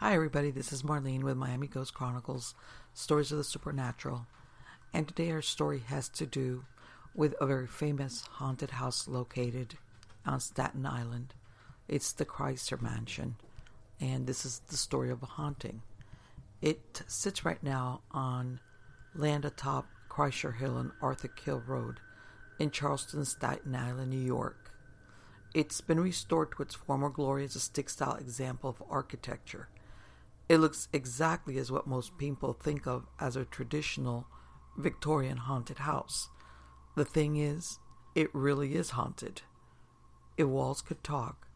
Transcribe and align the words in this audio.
Hi, 0.00 0.14
everybody. 0.14 0.50
This 0.50 0.74
is 0.74 0.82
Marlene 0.82 1.22
with 1.22 1.38
Miami 1.38 1.68
Ghost 1.68 1.94
Chronicles 1.94 2.54
Stories 2.92 3.32
of 3.32 3.38
the 3.38 3.44
Supernatural. 3.44 4.26
And 4.92 5.08
today 5.08 5.30
our 5.30 5.40
story 5.40 5.78
has 5.86 6.10
to 6.10 6.26
do 6.26 6.66
with 7.14 7.34
a 7.40 7.46
very 7.46 7.66
famous 7.66 8.20
haunted 8.32 8.72
house 8.72 9.08
located 9.08 9.78
on 10.26 10.40
Staten 10.40 10.84
Island. 10.84 11.32
It's 11.88 12.12
the 12.12 12.26
Kreischer 12.26 12.78
Mansion. 12.78 13.36
And 13.98 14.26
this 14.26 14.44
is 14.44 14.60
the 14.68 14.76
story 14.76 15.10
of 15.10 15.22
a 15.22 15.26
haunting. 15.26 15.80
It 16.60 17.02
sits 17.06 17.46
right 17.46 17.62
now 17.62 18.02
on 18.10 18.60
land 19.14 19.46
atop 19.46 19.86
Kreischer 20.10 20.56
Hill 20.56 20.76
and 20.76 20.92
Arthur 21.00 21.28
Kill 21.28 21.62
Road 21.66 22.00
in 22.58 22.70
Charleston, 22.70 23.24
Staten 23.24 23.74
Island, 23.74 24.10
New 24.10 24.20
York. 24.20 24.72
It's 25.54 25.80
been 25.80 26.00
restored 26.00 26.52
to 26.52 26.62
its 26.64 26.74
former 26.74 27.08
glory 27.08 27.46
as 27.46 27.56
a 27.56 27.60
stick 27.60 27.88
style 27.88 28.16
example 28.16 28.68
of 28.68 28.82
architecture. 28.90 29.70
It 30.48 30.58
looks 30.58 30.88
exactly 30.92 31.58
as 31.58 31.72
what 31.72 31.86
most 31.86 32.16
people 32.18 32.52
think 32.52 32.86
of 32.86 33.06
as 33.18 33.34
a 33.34 33.44
traditional 33.44 34.26
Victorian 34.76 35.38
haunted 35.38 35.78
house. 35.78 36.28
The 36.94 37.04
thing 37.04 37.36
is, 37.36 37.78
it 38.14 38.30
really 38.32 38.74
is 38.74 38.90
haunted. 38.90 39.42
If 40.36 40.46
walls 40.46 40.82
could 40.82 41.02
talk, 41.02 41.48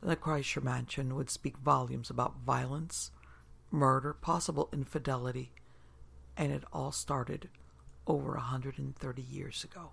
then 0.00 0.10
the 0.10 0.16
Kreischer 0.16 0.62
Mansion 0.62 1.16
would 1.16 1.28
speak 1.28 1.56
volumes 1.58 2.08
about 2.08 2.40
violence, 2.46 3.10
murder, 3.70 4.12
possible 4.12 4.68
infidelity, 4.72 5.52
and 6.36 6.52
it 6.52 6.64
all 6.72 6.92
started 6.92 7.48
over 8.06 8.32
a 8.34 8.38
130 8.38 9.22
years 9.22 9.64
ago. 9.64 9.90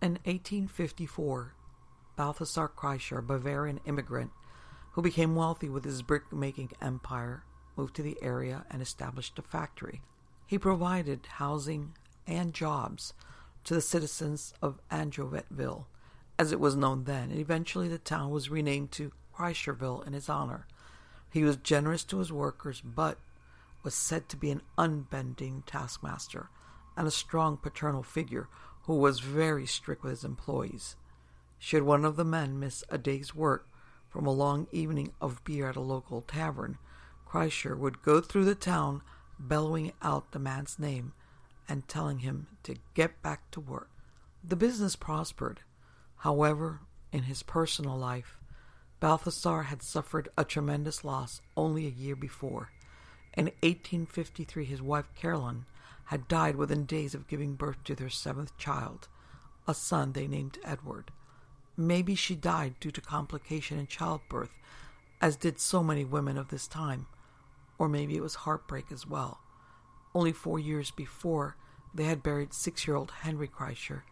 In 0.00 0.12
1854, 0.24 1.54
Balthasar 2.16 2.68
Kreischer, 2.68 3.18
a 3.18 3.22
Bavarian 3.22 3.80
immigrant, 3.84 4.30
who 4.92 5.02
became 5.02 5.34
wealthy 5.34 5.68
with 5.68 5.84
his 5.84 6.02
brick-making 6.02 6.70
empire, 6.80 7.44
moved 7.76 7.94
to 7.96 8.02
the 8.02 8.18
area 8.22 8.64
and 8.70 8.82
established 8.82 9.38
a 9.38 9.42
factory. 9.42 10.02
He 10.46 10.58
provided 10.58 11.26
housing 11.34 11.96
and 12.26 12.52
jobs 12.52 13.14
to 13.64 13.74
the 13.74 13.80
citizens 13.80 14.52
of 14.60 14.80
Androvetville, 14.90 15.84
as 16.38 16.52
it 16.52 16.60
was 16.60 16.74
known 16.74 17.04
then, 17.04 17.30
and 17.30 17.38
eventually 17.38 17.88
the 17.88 17.98
town 17.98 18.30
was 18.30 18.50
renamed 18.50 18.90
to 18.92 19.12
Kreischerville 19.34 20.06
in 20.06 20.12
his 20.12 20.28
honor. 20.28 20.66
He 21.30 21.44
was 21.44 21.56
generous 21.56 22.04
to 22.04 22.18
his 22.18 22.32
workers, 22.32 22.80
but 22.80 23.18
was 23.82 23.94
said 23.94 24.28
to 24.28 24.36
be 24.36 24.50
an 24.50 24.62
unbending 24.76 25.62
taskmaster 25.66 26.50
and 26.96 27.06
a 27.06 27.10
strong 27.10 27.56
paternal 27.56 28.02
figure 28.02 28.48
who 28.82 28.96
was 28.96 29.20
very 29.20 29.66
strict 29.66 30.02
with 30.02 30.10
his 30.10 30.24
employees. 30.24 30.96
Should 31.58 31.84
one 31.84 32.04
of 32.04 32.16
the 32.16 32.24
men 32.24 32.58
miss 32.58 32.82
a 32.88 32.98
day's 32.98 33.34
work, 33.34 33.68
from 34.10 34.26
a 34.26 34.32
long 34.32 34.66
evening 34.72 35.12
of 35.20 35.42
beer 35.44 35.68
at 35.68 35.76
a 35.76 35.80
local 35.80 36.20
tavern, 36.20 36.76
Kreischer 37.26 37.78
would 37.78 38.02
go 38.02 38.20
through 38.20 38.44
the 38.44 38.54
town 38.54 39.02
bellowing 39.38 39.92
out 40.02 40.32
the 40.32 40.38
man's 40.38 40.78
name 40.78 41.12
and 41.68 41.86
telling 41.86 42.18
him 42.18 42.48
to 42.64 42.74
get 42.94 43.22
back 43.22 43.50
to 43.52 43.60
work. 43.60 43.88
The 44.42 44.56
business 44.56 44.96
prospered. 44.96 45.60
However, 46.16 46.80
in 47.12 47.22
his 47.22 47.42
personal 47.42 47.96
life, 47.96 48.36
Balthasar 48.98 49.64
had 49.64 49.82
suffered 49.82 50.28
a 50.36 50.44
tremendous 50.44 51.04
loss 51.04 51.40
only 51.56 51.86
a 51.86 51.90
year 51.90 52.16
before. 52.16 52.70
In 53.34 53.46
1853, 53.62 54.64
his 54.64 54.82
wife 54.82 55.06
Caroline 55.14 55.64
had 56.06 56.26
died 56.26 56.56
within 56.56 56.84
days 56.84 57.14
of 57.14 57.28
giving 57.28 57.54
birth 57.54 57.82
to 57.84 57.94
their 57.94 58.10
seventh 58.10 58.56
child, 58.58 59.08
a 59.68 59.72
son 59.72 60.12
they 60.12 60.26
named 60.26 60.58
Edward. 60.64 61.12
Maybe 61.80 62.14
she 62.14 62.34
died 62.34 62.74
due 62.78 62.90
to 62.90 63.00
complication 63.00 63.78
in 63.78 63.86
childbirth, 63.86 64.50
as 65.18 65.34
did 65.34 65.58
so 65.58 65.82
many 65.82 66.04
women 66.04 66.36
of 66.36 66.48
this 66.48 66.68
time. 66.68 67.06
Or 67.78 67.88
maybe 67.88 68.16
it 68.16 68.22
was 68.22 68.34
heartbreak 68.34 68.92
as 68.92 69.06
well. 69.06 69.40
Only 70.14 70.32
four 70.32 70.58
years 70.58 70.90
before, 70.90 71.56
they 71.94 72.04
had 72.04 72.22
buried 72.22 72.52
six 72.52 72.86
year 72.86 72.96
old 72.96 73.10
Henry 73.22 73.48
Kreischer 73.48 74.02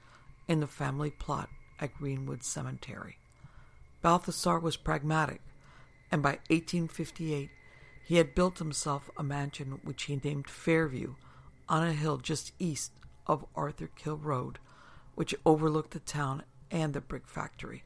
in 0.49 0.61
the 0.61 0.67
family 0.67 1.11
plot 1.11 1.51
at 1.79 1.95
Greenwood 1.95 2.43
Cemetery. 2.43 3.19
Balthasar 4.01 4.59
was 4.59 4.79
pragmatic, 4.79 5.43
and 6.11 6.23
by 6.23 6.39
1858 6.49 7.51
he 8.03 8.17
had 8.17 8.35
built 8.35 8.61
himself 8.61 9.11
a 9.19 9.23
mansion 9.23 9.81
which 9.85 10.05
he 10.05 10.19
named 10.25 10.49
Fairview 10.49 11.17
on 11.69 11.87
a 11.87 11.93
hill 11.93 12.17
just 12.17 12.55
east 12.59 12.93
of 13.27 13.45
Arthur 13.55 13.91
Kill 13.95 14.17
Road, 14.17 14.59
which 15.15 15.35
overlooked 15.45 15.91
the 15.91 16.01
town 16.01 16.45
and 16.71 16.93
the 16.93 17.01
brick 17.01 17.27
factory. 17.27 17.85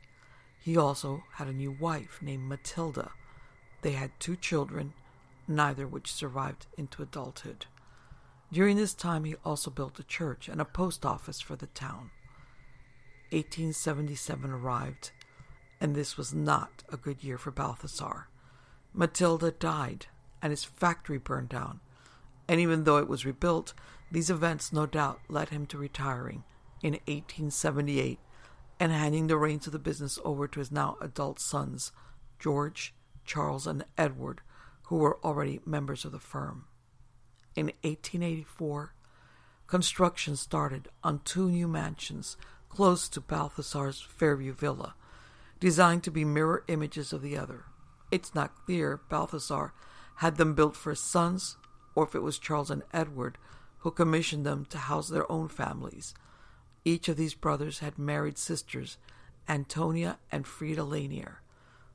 He 0.58 0.76
also 0.76 1.24
had 1.34 1.48
a 1.48 1.52
new 1.52 1.72
wife 1.72 2.20
named 2.22 2.48
Matilda. 2.48 3.12
They 3.82 3.92
had 3.92 4.12
two 4.20 4.36
children, 4.36 4.92
neither 5.48 5.86
which 5.86 6.12
survived 6.12 6.66
into 6.76 7.02
adulthood. 7.02 7.66
During 8.52 8.76
this 8.76 8.94
time, 8.94 9.24
he 9.24 9.34
also 9.44 9.70
built 9.70 9.98
a 9.98 10.04
church 10.04 10.48
and 10.48 10.60
a 10.60 10.64
post 10.64 11.06
office 11.06 11.40
for 11.40 11.56
the 11.56 11.66
town. 11.68 12.10
1877 13.30 14.50
arrived, 14.50 15.10
and 15.80 15.94
this 15.94 16.16
was 16.16 16.34
not 16.34 16.84
a 16.92 16.96
good 16.96 17.24
year 17.24 17.38
for 17.38 17.50
Balthasar. 17.50 18.28
Matilda 18.92 19.50
died, 19.50 20.06
and 20.42 20.50
his 20.50 20.64
factory 20.64 21.16
burned 21.16 21.48
down. 21.48 21.80
And 22.46 22.60
even 22.60 22.84
though 22.84 22.98
it 22.98 23.08
was 23.08 23.24
rebuilt, 23.24 23.72
these 24.10 24.28
events 24.28 24.72
no 24.72 24.84
doubt 24.84 25.20
led 25.28 25.48
him 25.48 25.64
to 25.66 25.78
retiring 25.78 26.44
in 26.82 26.92
1878 26.92 28.18
and 28.82 28.90
handing 28.90 29.28
the 29.28 29.36
reins 29.36 29.64
of 29.68 29.72
the 29.72 29.78
business 29.78 30.18
over 30.24 30.48
to 30.48 30.58
his 30.58 30.72
now 30.72 30.96
adult 31.00 31.38
sons, 31.38 31.92
George, 32.40 32.92
Charles, 33.24 33.64
and 33.64 33.84
Edward, 33.96 34.40
who 34.86 34.96
were 34.96 35.24
already 35.24 35.60
members 35.64 36.04
of 36.04 36.10
the 36.10 36.18
firm. 36.18 36.64
In 37.54 37.66
1884, 37.82 38.92
construction 39.68 40.34
started 40.34 40.88
on 41.04 41.20
two 41.20 41.48
new 41.48 41.68
mansions 41.68 42.36
close 42.68 43.08
to 43.10 43.20
Balthasar's 43.20 44.00
Fairview 44.00 44.52
Villa, 44.52 44.96
designed 45.60 46.02
to 46.02 46.10
be 46.10 46.24
mirror 46.24 46.64
images 46.66 47.12
of 47.12 47.22
the 47.22 47.38
other. 47.38 47.66
It's 48.10 48.34
not 48.34 48.64
clear 48.66 49.00
Balthasar 49.08 49.72
had 50.16 50.38
them 50.38 50.54
built 50.54 50.74
for 50.74 50.90
his 50.90 50.98
sons 50.98 51.56
or 51.94 52.02
if 52.02 52.16
it 52.16 52.22
was 52.24 52.36
Charles 52.36 52.68
and 52.68 52.82
Edward 52.92 53.38
who 53.78 53.92
commissioned 53.92 54.44
them 54.44 54.64
to 54.70 54.78
house 54.78 55.06
their 55.06 55.30
own 55.30 55.46
families. 55.46 56.14
Each 56.84 57.08
of 57.08 57.16
these 57.16 57.34
brothers 57.34 57.78
had 57.78 57.98
married 57.98 58.38
sisters, 58.38 58.98
Antonia 59.48 60.18
and 60.30 60.46
Frida 60.46 60.84
Lanier. 60.84 61.40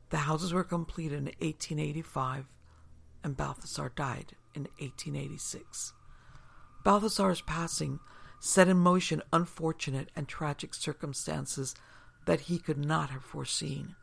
The 0.09 0.17
houses 0.17 0.53
were 0.53 0.63
completed 0.63 1.17
in 1.17 1.25
1885, 1.25 2.45
and 3.23 3.35
Balthasar 3.35 3.91
died 3.95 4.35
in 4.53 4.63
1886. 4.79 5.93
Balthasar's 6.83 7.41
passing 7.41 7.99
set 8.39 8.67
in 8.67 8.77
motion 8.77 9.21
unfortunate 9.33 10.09
and 10.15 10.27
tragic 10.27 10.73
circumstances 10.73 11.75
that 12.25 12.41
he 12.41 12.59
could 12.59 12.77
not 12.77 13.09
have 13.09 13.23
foreseen. 13.23 13.95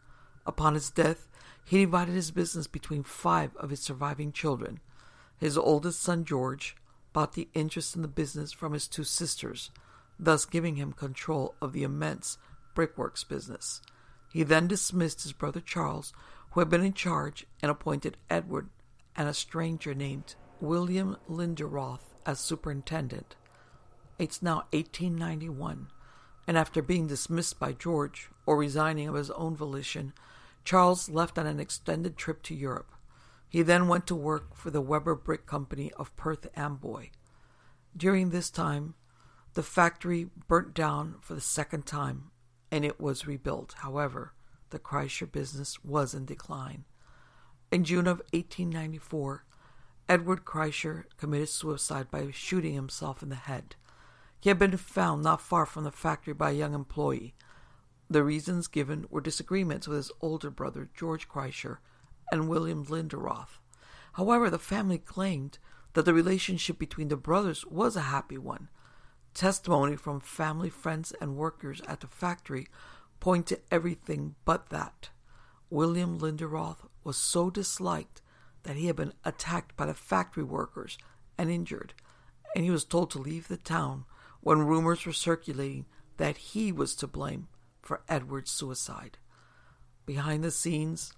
Upon 0.47 0.75
his 0.75 0.91
death, 0.91 1.29
he 1.65 1.81
divided 1.81 2.15
his 2.15 2.31
business 2.31 2.67
between 2.67 3.03
five 3.03 3.57
of 3.57 3.71
his 3.71 3.81
surviving 3.81 4.33
children. 4.33 4.81
His 5.39 5.57
oldest 5.57 6.03
son, 6.03 6.25
George, 6.25 6.77
bought 7.13 7.33
the 7.33 7.49
interest 7.55 7.97
in 7.97 8.03
the 8.03 8.09
business 8.09 8.53
from 8.53 8.73
his 8.73 8.89
two 8.89 9.05
sisters, 9.05 9.71
thus 10.19 10.45
giving 10.45 10.77
him 10.77 10.93
control 10.93 11.55
of 11.61 11.73
the 11.73 11.83
immense 11.83 12.39
brickworks 12.75 13.25
business. 13.25 13.81
He 14.33 14.43
then 14.43 14.67
dismissed 14.67 15.23
his 15.23 15.33
brother 15.33 15.61
Charles, 15.61 16.13
who 16.51 16.61
had 16.61 16.69
been 16.69 16.85
in 16.85 16.93
charge, 16.93 17.47
and 17.63 17.71
appointed 17.71 18.17
Edward 18.29 18.69
and 19.17 19.29
a 19.29 19.35
stranger 19.35 19.95
named 19.95 20.35
William 20.61 21.17
Linderoth 21.29 22.15
as 22.27 22.41
superintendent. 22.41 23.37
It's 24.19 24.43
now 24.43 24.67
1891, 24.73 25.89
and 26.47 26.59
after 26.59 26.83
being 26.83 27.07
dismissed 27.07 27.59
by 27.59 27.73
George, 27.73 28.31
or 28.47 28.57
resigning 28.57 29.09
of 29.09 29.15
his 29.15 29.31
own 29.33 29.57
volition, 29.57 30.13
Charles 30.65 31.09
left 31.09 31.39
on 31.39 31.47
an 31.47 31.61
extended 31.61 32.17
trip 32.17 32.43
to 32.45 32.55
Europe. 32.55 32.93
He 33.49 33.63
then 33.63 33.89
went 33.89 34.07
to 34.09 34.15
work 34.15 34.57
for 34.57 34.71
the 34.71 34.81
Weber 34.81 35.15
Brick 35.15 35.47
Company 35.47 35.93
of 35.97 36.17
Perth 36.17 36.49
Amboy. 36.57 37.11
During 37.97 38.31
this 38.31 38.51
time, 38.51 38.95
the 39.55 39.63
factory 39.63 40.29
burnt 40.49 40.75
down 40.75 41.17
for 41.21 41.35
the 41.35 41.41
second 41.41 41.87
time 41.87 42.31
and 42.71 42.85
it 42.85 43.01
was 43.01 43.27
rebuilt. 43.27 43.77
However, 43.79 44.33
the 44.71 44.81
Kreischer 44.81 45.31
business 45.31 45.85
was 45.85 46.13
in 46.13 46.25
decline. 46.25 46.85
In 47.71 47.85
June 47.85 48.09
of 48.09 48.19
1894, 48.33 49.45
Edward 50.09 50.45
Kreischer 50.45 51.05
committed 51.17 51.49
suicide 51.49 52.11
by 52.11 52.31
shooting 52.33 52.75
himself 52.75 53.23
in 53.23 53.29
the 53.29 53.37
head. 53.37 53.77
He 54.41 54.51
had 54.51 54.59
been 54.59 54.77
found 54.77 55.23
not 55.23 55.41
far 55.41 55.65
from 55.67 55.85
the 55.85 55.93
factory 55.93 56.35
by 56.35 56.51
a 56.51 56.55
young 56.55 56.75
employee. 56.75 57.35
The 58.11 58.25
reasons 58.25 58.67
given 58.67 59.07
were 59.09 59.21
disagreements 59.21 59.87
with 59.87 59.97
his 59.97 60.13
older 60.21 60.51
brother, 60.51 60.91
George 60.95 61.29
Kreischer, 61.29 61.79
and 62.31 62.49
William 62.49 62.85
Linderoth. 62.85 63.61
However, 64.15 64.51
the 64.51 64.59
family 64.59 64.99
claimed 64.99 65.59
that 65.95 66.05
the 66.05 66.13
relationship 66.13 66.79
between 66.79 67.09
the 67.09 67.17
brothers 67.17 67.65
was 67.65 67.97
a 67.97 68.03
happy 68.03 68.37
one. 68.37 68.69
Testimony 69.35 69.97
from 69.97 70.21
family, 70.21 70.71
friends, 70.71 71.13
and 71.21 71.37
workers 71.37 71.81
at 71.89 72.01
the 72.01 72.07
factory 72.07 72.69
point 73.19 73.47
to 73.49 73.61
everything 73.71 74.37
but 74.45 74.71
that. 74.71 75.11
William 75.71 76.19
Linderoth 76.19 76.87
was 77.03 77.17
so 77.17 77.51
disliked 77.51 78.23
that 78.63 78.77
he 78.77 78.87
had 78.87 78.97
been 78.97 79.13
attacked 79.25 79.77
by 79.77 79.87
the 79.87 79.95
factory 79.95 80.45
workers 80.45 80.97
and 81.37 81.51
injured, 81.51 81.95
and 82.55 82.65
he 82.65 82.71
was 82.71 82.85
told 82.85 83.11
to 83.11 83.19
leave 83.19 83.49
the 83.49 83.57
town 83.57 84.05
when 84.41 84.61
rumors 84.61 85.05
were 85.05 85.13
circulating 85.13 85.87
that 86.17 86.37
he 86.37 86.71
was 86.71 86.95
to 86.95 87.07
blame 87.07 87.49
for 87.83 88.03
Edward's 88.09 88.53
suicide. 88.53 89.19
Behind 90.07 90.45
the 90.45 90.51
scenes, 90.51 91.13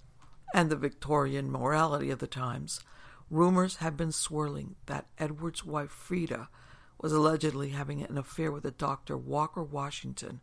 and 0.54 0.70
the 0.70 0.76
Victorian 0.76 1.50
morality 1.50 2.10
of 2.10 2.18
the 2.18 2.26
times, 2.26 2.80
rumors 3.30 3.76
had 3.76 3.96
been 3.96 4.12
swirling 4.12 4.76
that 4.86 5.08
Edward's 5.18 5.64
wife 5.64 5.90
Frida 5.90 6.48
was 7.00 7.12
allegedly 7.12 7.70
having 7.70 8.02
an 8.02 8.18
affair 8.18 8.50
with 8.50 8.64
a 8.64 8.70
Dr. 8.70 9.16
Walker 9.16 9.62
Washington, 9.62 10.40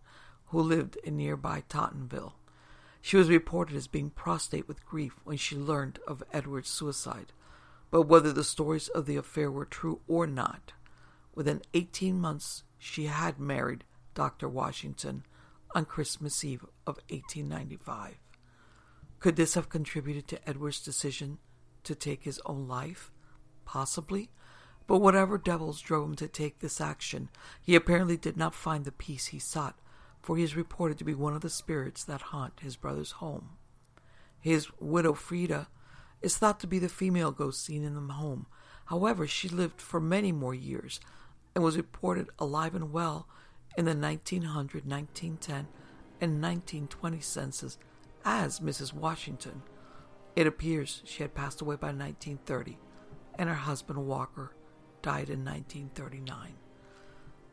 who 0.48 0.62
lived 0.62 0.98
in 1.04 1.18
nearby 1.18 1.64
Tottenville. 1.68 2.34
She 3.02 3.18
was 3.18 3.30
reported 3.30 3.76
as 3.76 3.88
being 3.88 4.12
prostrate 4.12 4.68
with 4.68 4.86
grief 4.86 5.20
when 5.24 5.38
she 5.38 5.58
learned 5.58 6.00
of 6.08 6.24
Edward's 6.32 6.70
suicide. 6.70 7.34
But 7.92 8.04
whether 8.04 8.32
the 8.32 8.44
stories 8.44 8.88
of 8.88 9.06
the 9.06 9.18
affair 9.18 9.52
were 9.52 9.66
true 9.66 10.02
or 10.08 10.26
not, 10.26 10.74
within 11.36 11.62
18 11.74 12.20
months 12.20 12.64
she 12.78 13.06
had 13.06 13.40
married 13.40 13.84
Dr. 14.14 14.48
Washington 14.48 15.26
on 15.76 15.86
Christmas 15.86 16.44
Eve 16.44 16.64
of 16.86 16.98
1895. 17.10 18.16
Could 19.20 19.36
this 19.36 19.54
have 19.56 19.70
contributed 19.70 20.28
to 20.28 20.50
Edward's 20.50 20.82
decision 20.82 21.40
to 21.84 21.96
take 21.96 22.24
his 22.24 22.42
own 22.46 22.68
life? 22.68 23.12
Possibly, 23.66 24.30
but 24.88 25.00
whatever 25.00 25.38
devils 25.38 25.82
drove 25.82 26.10
him 26.10 26.16
to 26.16 26.28
take 26.28 26.60
this 26.60 26.82
action, 26.82 27.30
he 27.62 27.76
apparently 27.76 28.18
did 28.18 28.38
not 28.38 28.54
find 28.54 28.86
the 28.86 28.92
peace 28.92 29.28
he 29.28 29.40
sought, 29.40 29.80
for 30.22 30.38
he 30.38 30.44
is 30.44 30.56
reported 30.56 30.98
to 30.98 31.04
be 31.04 31.14
one 31.14 31.34
of 31.34 31.42
the 31.42 31.50
spirits 31.50 32.04
that 32.04 32.22
haunt 32.22 32.60
his 32.62 32.76
brother's 32.76 33.12
home. 33.12 33.52
His 34.40 34.68
widow 34.80 35.14
Frida 35.14 35.68
is 36.22 36.38
thought 36.38 36.60
to 36.62 36.68
be 36.68 36.80
the 36.80 36.90
female 36.90 37.32
ghost 37.32 37.64
seen 37.64 37.84
in 37.84 37.96
the 38.08 38.14
home. 38.14 38.46
However, 38.86 39.26
she 39.26 39.48
lived 39.48 39.80
for 39.80 40.00
many 40.00 40.32
more 40.32 40.54
years 40.54 41.00
and 41.56 41.64
was 41.64 41.78
reported 41.78 42.30
alive 42.40 42.76
and 42.76 42.92
well 42.92 43.28
in 43.78 43.86
the 43.86 43.96
1900, 43.96 44.86
1910, 44.86 45.68
and 46.22 46.42
1920 46.42 47.20
census 47.22 47.78
as 48.26 48.60
Mrs. 48.60 48.94
Washington. 48.94 49.64
It 50.36 50.48
appears 50.48 51.02
she 51.06 51.24
had 51.24 51.36
passed 51.36 51.62
away 51.62 51.76
by 51.76 51.88
1930, 51.88 52.78
and 53.38 53.50
her 53.50 53.56
husband 53.56 54.06
Walker 54.06 54.54
died 55.04 55.30
in 55.30 55.46
1939. 55.46 56.54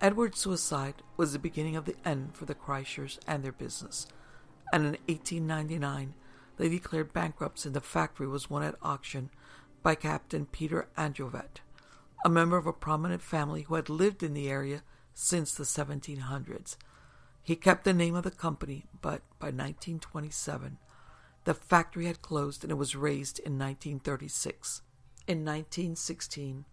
Edward's 0.00 0.38
suicide 0.38 1.02
was 1.18 1.34
the 1.34 1.38
beginning 1.38 1.76
of 1.76 1.84
the 1.84 1.96
end 2.06 2.34
for 2.34 2.46
the 2.46 2.54
Kreischers 2.54 3.18
and 3.26 3.44
their 3.44 3.52
business, 3.52 4.06
and 4.72 4.82
in 4.84 4.90
1899 5.06 6.14
they 6.56 6.68
declared 6.70 7.12
bankruptcy 7.12 7.68
and 7.68 7.76
the 7.76 7.82
factory 7.82 8.26
was 8.26 8.48
won 8.48 8.62
at 8.62 8.76
auction 8.80 9.28
by 9.82 9.94
Captain 9.94 10.46
Peter 10.46 10.88
Androvet, 10.96 11.60
a 12.24 12.30
member 12.30 12.56
of 12.56 12.66
a 12.66 12.72
prominent 12.72 13.20
family 13.20 13.62
who 13.62 13.74
had 13.74 13.90
lived 13.90 14.22
in 14.22 14.32
the 14.32 14.48
area 14.48 14.82
since 15.12 15.52
the 15.52 15.64
1700s. 15.64 16.76
He 17.42 17.56
kept 17.56 17.84
the 17.84 17.92
name 17.92 18.14
of 18.14 18.24
the 18.24 18.30
company, 18.30 18.86
but 19.02 19.22
by 19.38 19.46
1927, 19.46 20.78
the 21.44 21.54
factory 21.54 22.06
had 22.06 22.22
closed 22.22 22.62
and 22.62 22.70
it 22.70 22.76
was 22.76 22.96
razed 22.96 23.38
in 23.38 23.58
1936. 23.58 24.82
In 25.26 25.38
1916, 25.44 26.64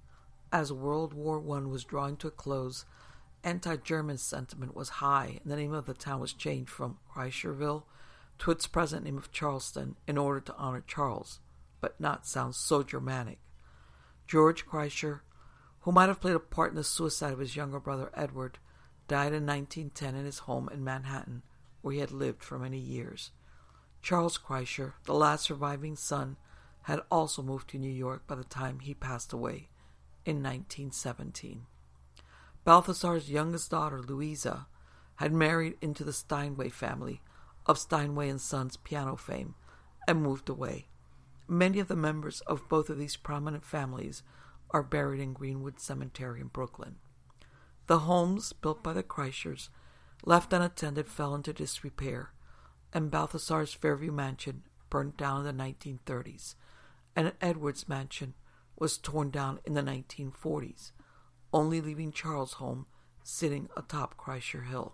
as 0.51 0.71
World 0.71 1.13
War 1.13 1.39
I 1.39 1.65
was 1.65 1.83
drawing 1.83 2.17
to 2.17 2.27
a 2.27 2.31
close, 2.31 2.85
anti 3.43 3.75
German 3.77 4.17
sentiment 4.17 4.75
was 4.75 4.89
high, 4.89 5.39
and 5.43 5.51
the 5.51 5.55
name 5.55 5.73
of 5.73 5.85
the 5.85 5.93
town 5.93 6.19
was 6.19 6.33
changed 6.33 6.69
from 6.69 6.99
Kreischerville 7.13 7.83
to 8.39 8.51
its 8.51 8.67
present 8.67 9.03
name 9.03 9.17
of 9.17 9.31
Charleston 9.31 9.97
in 10.07 10.17
order 10.17 10.39
to 10.41 10.55
honor 10.55 10.83
Charles, 10.85 11.39
but 11.81 11.99
not 11.99 12.27
sound 12.27 12.55
so 12.55 12.83
Germanic. 12.83 13.39
George 14.27 14.65
Kreischer, 14.65 15.21
who 15.81 15.91
might 15.91 16.07
have 16.09 16.21
played 16.21 16.35
a 16.35 16.39
part 16.39 16.71
in 16.71 16.75
the 16.75 16.83
suicide 16.83 17.33
of 17.33 17.39
his 17.39 17.55
younger 17.55 17.79
brother 17.79 18.11
Edward, 18.13 18.59
died 19.07 19.33
in 19.33 19.45
1910 19.45 20.15
in 20.15 20.25
his 20.25 20.39
home 20.39 20.69
in 20.71 20.83
Manhattan, 20.83 21.43
where 21.81 21.93
he 21.93 21.99
had 21.99 22.11
lived 22.11 22.43
for 22.43 22.59
many 22.59 22.77
years. 22.77 23.31
Charles 24.01 24.37
Kreischer, 24.37 24.93
the 25.05 25.13
last 25.13 25.45
surviving 25.45 25.95
son, 25.95 26.37
had 26.83 27.01
also 27.11 27.41
moved 27.41 27.69
to 27.69 27.77
New 27.77 27.91
York 27.91 28.27
by 28.27 28.35
the 28.35 28.43
time 28.43 28.79
he 28.79 28.93
passed 28.93 29.33
away 29.33 29.69
in 30.27 30.43
1917. 30.43 31.65
Balthasar's 32.65 33.31
youngest 33.31 33.71
daughter, 33.71 34.01
Louisa, 34.01 34.67
had 35.15 35.31
married 35.31 35.77
into 35.81 36.03
the 36.03 36.11
Steinway 36.11 36.67
family 36.67 37.21
of 37.65 37.79
Steinway 37.79 38.27
and 38.27 38.41
Sons 38.41 38.75
piano 38.75 39.15
fame 39.15 39.55
and 40.05 40.21
moved 40.21 40.49
away. 40.49 40.87
Many 41.47 41.79
of 41.79 41.87
the 41.87 41.95
members 41.95 42.41
of 42.41 42.67
both 42.67 42.89
of 42.89 42.97
these 42.97 43.15
prominent 43.15 43.63
families 43.63 44.21
are 44.71 44.83
buried 44.83 45.21
in 45.21 45.31
Greenwood 45.31 45.79
Cemetery 45.79 46.41
in 46.41 46.47
Brooklyn. 46.47 46.97
The 47.87 47.99
homes 47.99 48.51
built 48.51 48.83
by 48.83 48.91
the 48.91 49.03
Kreischers, 49.03 49.69
left 50.25 50.51
unattended, 50.51 51.07
fell 51.07 51.33
into 51.33 51.53
disrepair, 51.53 52.33
and 52.91 53.09
Balthasar's 53.09 53.73
Fairview 53.73 54.11
mansion 54.11 54.63
burned 54.89 55.15
down 55.15 55.45
in 55.45 55.57
the 55.57 55.63
1930s, 55.63 56.55
and 57.15 57.31
Edward's 57.39 57.87
mansion 57.87 58.33
was 58.77 58.97
torn 58.97 59.29
down 59.29 59.59
in 59.65 59.73
the 59.73 59.81
1940s, 59.81 60.91
only 61.51 61.81
leaving 61.81 62.11
Charles' 62.11 62.53
home 62.53 62.85
sitting 63.23 63.69
atop 63.75 64.17
Kreischer 64.17 64.67
Hill. 64.67 64.93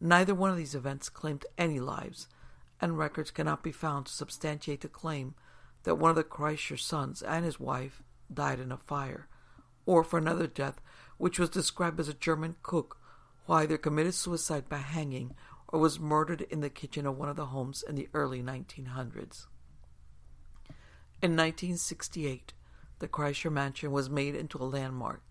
Neither 0.00 0.34
one 0.34 0.50
of 0.50 0.56
these 0.56 0.74
events 0.74 1.08
claimed 1.08 1.44
any 1.58 1.80
lives, 1.80 2.28
and 2.80 2.98
records 2.98 3.30
cannot 3.30 3.62
be 3.62 3.72
found 3.72 4.06
to 4.06 4.12
substantiate 4.12 4.80
the 4.80 4.88
claim 4.88 5.34
that 5.82 5.96
one 5.96 6.10
of 6.10 6.16
the 6.16 6.24
Kreischer 6.24 6.78
sons 6.78 7.22
and 7.22 7.44
his 7.44 7.58
wife 7.58 8.02
died 8.32 8.60
in 8.60 8.72
a 8.72 8.76
fire, 8.76 9.28
or 9.86 10.04
for 10.04 10.18
another 10.18 10.46
death 10.46 10.80
which 11.18 11.38
was 11.38 11.50
described 11.50 12.00
as 12.00 12.08
a 12.08 12.14
German 12.14 12.56
cook 12.62 12.98
who 13.46 13.52
either 13.54 13.76
committed 13.76 14.14
suicide 14.14 14.68
by 14.68 14.78
hanging 14.78 15.34
or 15.68 15.80
was 15.80 16.00
murdered 16.00 16.42
in 16.42 16.60
the 16.60 16.70
kitchen 16.70 17.06
of 17.06 17.18
one 17.18 17.28
of 17.28 17.36
the 17.36 17.46
homes 17.46 17.82
in 17.86 17.94
the 17.94 18.08
early 18.14 18.42
1900s. 18.42 19.46
In 21.22 21.36
1968, 21.36 22.54
the 23.00 23.08
Kreischer 23.08 23.50
Mansion 23.50 23.90
was 23.90 24.08
made 24.08 24.34
into 24.34 24.58
a 24.58 24.64
landmark, 24.64 25.22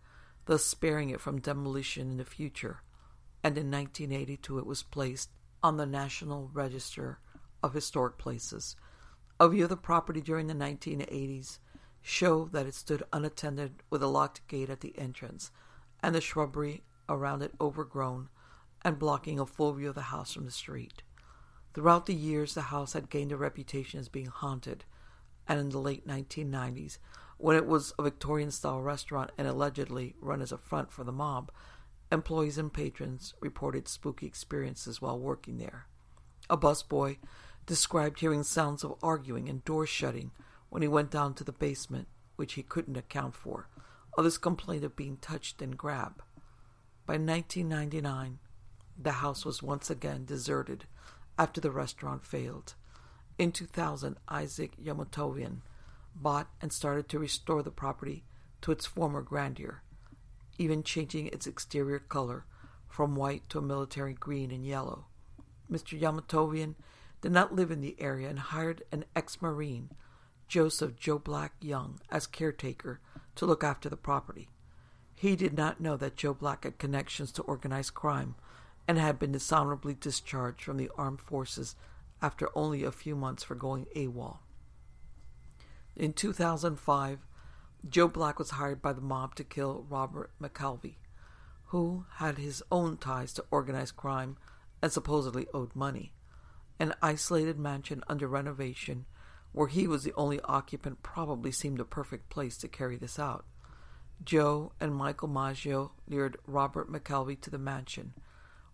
thus 0.46 0.66
sparing 0.66 1.10
it 1.10 1.22
from 1.22 1.40
demolition 1.40 2.12
in 2.12 2.18
the 2.18 2.26
future, 2.26 2.82
and 3.44 3.58
in 3.58 3.72
1982 3.72 4.60
it 4.60 4.66
was 4.66 4.84
placed 4.84 5.30
on 5.64 5.78
the 5.78 5.86
National 5.86 6.50
Register 6.54 7.20
of 7.64 7.74
Historic 7.74 8.18
Places. 8.18 8.76
A 9.40 9.48
view 9.48 9.64
of 9.64 9.70
the 9.70 9.78
property 9.78 10.20
during 10.20 10.48
the 10.48 10.54
1980s 10.54 11.60
show 12.02 12.46
that 12.52 12.66
it 12.66 12.76
stood 12.76 13.04
unattended 13.14 13.84
with 13.90 14.04
a 14.04 14.08
locked 14.08 14.46
gate 14.48 14.70
at 14.70 14.82
the 14.82 14.98
entrance 14.98 15.52
and 16.02 16.16
the 16.16 16.22
shrubbery 16.22 16.84
around 17.08 17.42
it 17.42 17.54
overgrown 17.60 18.30
and 18.84 19.00
blocking 19.00 19.40
a 19.40 19.46
full 19.46 19.74
view 19.74 19.90
of 19.90 19.96
the 19.96 20.04
house 20.04 20.34
from 20.34 20.46
the 20.46 20.52
street. 20.52 21.04
Throughout 21.74 22.06
the 22.06 22.16
years, 22.16 22.54
the 22.54 22.64
house 22.64 22.94
had 22.94 23.10
gained 23.10 23.32
a 23.32 23.38
reputation 23.38 24.00
as 24.00 24.10
being 24.10 24.28
haunted, 24.28 24.86
and 25.48 25.60
in 25.60 25.70
the 25.70 25.80
late 25.80 26.08
1990s, 26.08 26.98
when 27.40 27.56
it 27.56 27.66
was 27.66 27.94
a 27.98 28.04
Victorian 28.04 28.52
style 28.52 28.82
restaurant 28.82 29.32
and 29.38 29.48
allegedly 29.48 30.14
run 30.20 30.42
as 30.42 30.52
a 30.52 30.58
front 30.58 30.92
for 30.92 31.06
the 31.06 31.12
mob, 31.12 31.50
employees 32.12 32.58
and 32.58 32.74
patrons 32.74 33.34
reported 33.40 33.88
spooky 33.88 34.28
experiences 34.28 35.02
while 35.02 35.18
working 35.18 35.58
there. 35.58 35.88
A 36.50 36.58
busboy 36.58 37.18
described 37.66 38.20
hearing 38.20 38.44
sounds 38.44 38.84
of 38.84 38.96
arguing 39.02 39.48
and 39.48 39.64
doors 39.64 39.88
shutting 39.88 40.32
when 40.68 40.82
he 40.82 40.88
went 40.90 41.12
down 41.12 41.34
to 41.36 41.46
the 41.46 41.54
basement, 41.54 42.10
which 42.36 42.54
he 42.54 42.62
couldn't 42.62 42.98
account 42.98 43.36
for. 43.36 43.70
Others 44.18 44.38
complained 44.38 44.84
of 44.84 44.98
being 44.98 45.16
touched 45.16 45.62
and 45.62 45.78
grabbed. 45.78 46.22
By 47.06 47.14
1999, 47.14 48.40
the 49.02 49.12
house 49.14 49.46
was 49.46 49.64
once 49.64 49.90
again 49.90 50.26
deserted 50.26 50.88
after 51.38 51.62
the 51.62 51.72
restaurant 51.72 52.26
failed. 52.26 52.74
In 53.38 53.54
2000, 53.54 54.18
Isaac 54.28 54.74
Yomtovian 54.78 55.62
bought 56.22 56.50
and 56.62 56.72
started 56.72 57.08
to 57.10 57.20
restore 57.20 57.64
the 57.64 57.72
property 57.72 58.24
to 58.62 58.72
its 58.72 58.86
former 58.86 59.22
grandeur, 59.22 59.82
even 60.58 60.84
changing 60.84 61.28
its 61.28 61.48
exterior 61.48 62.00
color 62.00 62.46
from 62.88 63.16
white 63.16 63.48
to 63.50 63.60
a 63.60 63.62
military 63.62 64.14
green 64.14 64.52
and 64.52 64.66
yellow. 64.66 65.06
Mr. 65.72 66.00
Yomtovian 66.00 66.76
did 67.22 67.32
not 67.32 67.54
live 67.54 67.72
in 67.72 67.82
the 67.82 67.96
area 68.00 68.30
and 68.30 68.40
hired 68.40 68.84
an 68.92 69.06
ex 69.16 69.42
Marine, 69.42 69.90
Joseph 70.48 70.96
Joe 70.96 71.20
Black 71.20 71.54
Young, 71.62 72.00
as 72.10 72.26
caretaker 72.26 73.00
to 73.36 73.46
look 73.46 73.64
after 73.64 73.88
the 73.90 73.98
property. 73.98 74.50
He 75.16 75.36
did 75.36 75.56
not 75.56 75.80
know 75.80 75.98
that 75.98 76.16
Joe 76.16 76.34
Black 76.34 76.64
had 76.64 76.80
connections 76.80 77.32
to 77.34 77.42
organized 77.44 77.94
crime 77.94 78.36
and 78.88 78.98
had 78.98 79.20
been 79.20 79.32
dishonorably 79.32 79.94
discharged 79.94 80.64
from 80.64 80.78
the 80.78 80.90
armed 80.98 81.22
forces 81.22 81.76
after 82.22 82.50
only 82.56 82.84
a 82.84 82.92
few 82.92 83.16
months 83.16 83.44
for 83.44 83.56
going 83.56 83.86
AWOL. 83.96 84.40
In 86.00 86.14
2005, 86.14 87.20
Joe 87.88 88.08
Black 88.08 88.40
was 88.40 88.52
hired 88.52 88.82
by 88.82 88.94
the 88.94 89.02
mob 89.02 89.36
to 89.36 89.44
kill 89.44 89.86
Robert 89.90 90.32
McKelvey, 90.42 90.96
who 91.66 92.06
had 92.16 92.38
his 92.38 92.64
own 92.72 92.98
ties 92.98 93.34
to 93.34 93.46
organized 93.52 93.98
crime 93.98 94.38
and 94.82 94.92
supposedly 94.92 95.48
owed 95.54 95.76
money. 95.76 96.14
An 96.80 96.94
isolated 97.02 97.60
mansion 97.60 98.02
under 98.08 98.28
renovation, 98.28 99.08
where 99.52 99.68
he 99.68 99.88
was 99.88 100.04
the 100.04 100.14
only 100.16 100.40
occupant, 100.46 101.04
probably 101.04 101.52
seemed 101.52 101.82
a 101.82 101.86
perfect 101.86 102.30
place 102.30 102.58
to 102.60 102.70
carry 102.70 102.96
this 102.96 103.20
out. 103.20 103.46
Joe 104.24 104.72
and 104.80 104.96
Michael 104.96 105.28
Maggio 105.28 105.92
lured 106.08 106.38
Robert 106.48 106.90
McKelvey 106.90 107.42
to 107.42 107.50
the 107.50 107.58
mansion 107.58 108.14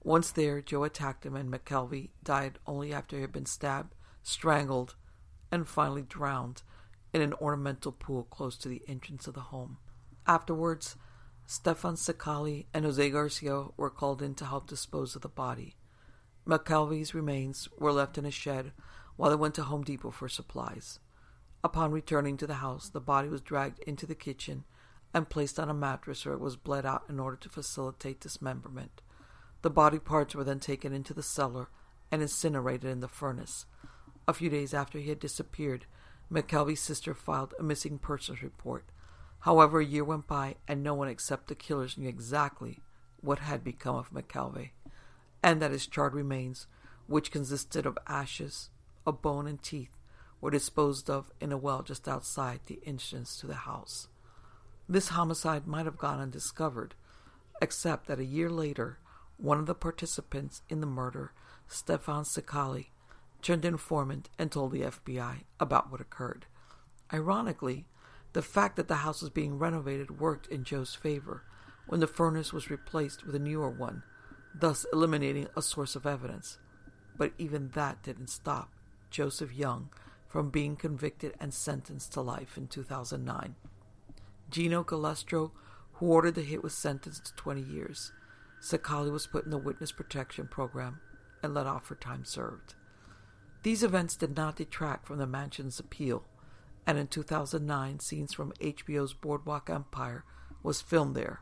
once 0.05 0.29
there, 0.29 0.61
Joe 0.61 0.83
attacked 0.83 1.25
him, 1.25 1.35
and 1.35 1.51
McKelvey 1.51 2.11
died 2.23 2.59
only 2.67 2.93
after 2.93 3.15
he 3.15 3.23
had 3.23 3.31
been 3.31 3.47
stabbed, 3.47 3.95
strangled, 4.21 4.93
and 5.51 5.67
finally 5.67 6.03
drowned 6.03 6.61
in 7.15 7.21
an 7.21 7.33
ornamental 7.35 7.93
pool 7.93 8.23
close 8.23 8.57
to 8.57 8.67
the 8.67 8.81
entrance 8.89 9.25
of 9.25 9.35
the 9.35 9.39
home. 9.39 9.77
Afterwards, 10.27 10.97
Stefan 11.45 11.95
Sicali 11.95 12.65
and 12.73 12.83
Jose 12.83 13.09
Garcia 13.09 13.67
were 13.77 13.89
called 13.89 14.21
in 14.21 14.35
to 14.35 14.45
help 14.45 14.67
dispose 14.67 15.15
of 15.15 15.21
the 15.21 15.29
body. 15.29 15.77
McKelvey's 16.45 17.15
remains 17.15 17.69
were 17.79 17.93
left 17.93 18.17
in 18.17 18.25
a 18.25 18.31
shed 18.31 18.73
while 19.15 19.29
they 19.29 19.37
went 19.37 19.55
to 19.55 19.63
Home 19.63 19.85
Depot 19.85 20.11
for 20.11 20.27
supplies. 20.27 20.99
Upon 21.63 21.93
returning 21.93 22.35
to 22.35 22.47
the 22.47 22.55
house, 22.55 22.89
the 22.89 22.99
body 22.99 23.29
was 23.29 23.39
dragged 23.39 23.79
into 23.87 24.05
the 24.05 24.13
kitchen 24.13 24.65
and 25.13 25.29
placed 25.29 25.57
on 25.57 25.69
a 25.69 25.73
mattress 25.73 26.25
where 26.25 26.35
it 26.35 26.41
was 26.41 26.57
bled 26.57 26.85
out 26.85 27.03
in 27.07 27.17
order 27.17 27.37
to 27.37 27.47
facilitate 27.47 28.19
dismemberment. 28.19 29.01
The 29.61 29.69
body 29.69 29.99
parts 29.99 30.35
were 30.35 30.43
then 30.43 30.59
taken 30.59 30.91
into 30.91 31.13
the 31.13 31.23
cellar 31.23 31.69
and 32.11 32.21
incinerated 32.21 32.91
in 32.91 32.99
the 32.99 33.07
furnace. 33.07 33.65
A 34.27 34.33
few 34.33 34.49
days 34.49 34.73
after 34.73 34.99
he 34.99 35.07
had 35.07 35.19
disappeared, 35.21 35.85
McKelvey's 36.31 36.79
sister 36.79 37.13
filed 37.13 37.53
a 37.59 37.63
missing 37.63 37.99
persons 37.99 38.41
report. 38.41 38.85
However, 39.39 39.79
a 39.79 39.85
year 39.85 40.03
went 40.03 40.27
by 40.27 40.55
and 40.67 40.81
no 40.81 40.93
one 40.93 41.07
except 41.07 41.47
the 41.47 41.55
killers 41.55 41.97
knew 41.97 42.09
exactly 42.09 42.79
what 43.21 43.39
had 43.39 43.63
become 43.63 43.95
of 43.95 44.11
McKelvey, 44.11 44.71
and 45.43 45.61
that 45.61 45.71
his 45.71 45.87
charred 45.87 46.13
remains, 46.13 46.67
which 47.07 47.31
consisted 47.31 47.85
of 47.85 47.97
ashes, 48.07 48.69
a 49.05 49.11
bone, 49.11 49.47
and 49.47 49.61
teeth, 49.61 49.95
were 50.41 50.51
disposed 50.51 51.09
of 51.09 51.31
in 51.39 51.51
a 51.51 51.57
well 51.57 51.83
just 51.83 52.07
outside 52.07 52.59
the 52.65 52.79
entrance 52.85 53.37
to 53.37 53.47
the 53.47 53.53
house. 53.53 54.07
This 54.87 55.09
homicide 55.09 55.65
might 55.65 55.85
have 55.85 55.97
gone 55.97 56.19
undiscovered, 56.19 56.93
except 57.61 58.07
that 58.07 58.19
a 58.19 58.25
year 58.25 58.49
later, 58.49 58.99
one 59.37 59.59
of 59.59 59.65
the 59.65 59.75
participants 59.75 60.61
in 60.69 60.81
the 60.81 60.87
murder, 60.87 61.33
Stefan 61.67 62.23
Sicali, 62.23 62.87
turned 63.45 63.63
informant 63.63 64.27
and 64.39 64.51
told 64.51 64.71
the 64.71 64.81
FBI 64.81 65.41
about 65.59 65.91
what 65.91 66.01
occurred. 66.01 66.47
Ironically, 67.13 67.85
the 68.33 68.41
fact 68.41 68.75
that 68.75 68.87
the 68.87 68.95
house 68.95 69.21
was 69.21 69.29
being 69.29 69.59
renovated 69.59 70.19
worked 70.19 70.47
in 70.47 70.63
Joe's 70.63 70.95
favor 70.95 71.43
when 71.85 71.99
the 71.99 72.07
furnace 72.07 72.51
was 72.51 72.71
replaced 72.71 73.23
with 73.23 73.35
a 73.35 73.39
newer 73.39 73.69
one, 73.69 74.01
thus 74.55 74.87
eliminating 74.91 75.47
a 75.55 75.61
source 75.61 75.95
of 75.95 76.07
evidence. 76.07 76.57
But 77.15 77.33
even 77.37 77.69
that 77.75 78.01
didn't 78.01 78.31
stop 78.31 78.73
Joseph 79.11 79.53
Young 79.53 79.89
from 80.27 80.49
being 80.49 80.75
convicted 80.75 81.35
and 81.39 81.53
sentenced 81.53 82.13
to 82.13 82.21
life 82.21 82.57
in 82.57 82.65
2009. 82.65 83.53
Gino 84.49 84.83
Calestro, 84.83 85.51
who 85.93 86.07
ordered 86.07 86.33
the 86.33 86.41
hit, 86.41 86.63
was 86.63 86.73
sentenced 86.73 87.27
to 87.27 87.35
20 87.35 87.61
years. 87.61 88.11
Sicali 88.59 89.11
was 89.11 89.27
put 89.27 89.45
in 89.45 89.51
the 89.51 89.59
witness 89.59 89.91
protection 89.91 90.47
program 90.47 90.99
and 91.43 91.53
let 91.53 91.67
off 91.67 91.85
for 91.85 91.93
time 91.93 92.25
served. 92.25 92.73
These 93.65 93.81
events 93.81 94.15
did 94.15 94.37
not 94.37 94.57
detract 94.57 95.07
from 95.07 95.17
the 95.17 95.25
mansion's 95.25 95.79
appeal, 95.79 96.23
and 96.85 96.99
in 96.99 97.07
2009, 97.07 97.99
scenes 97.99 98.31
from 98.31 98.51
HBO's 98.61 99.15
Boardwalk 99.15 99.71
Empire 99.71 100.23
was 100.61 100.83
filmed 100.83 101.15
there. 101.15 101.41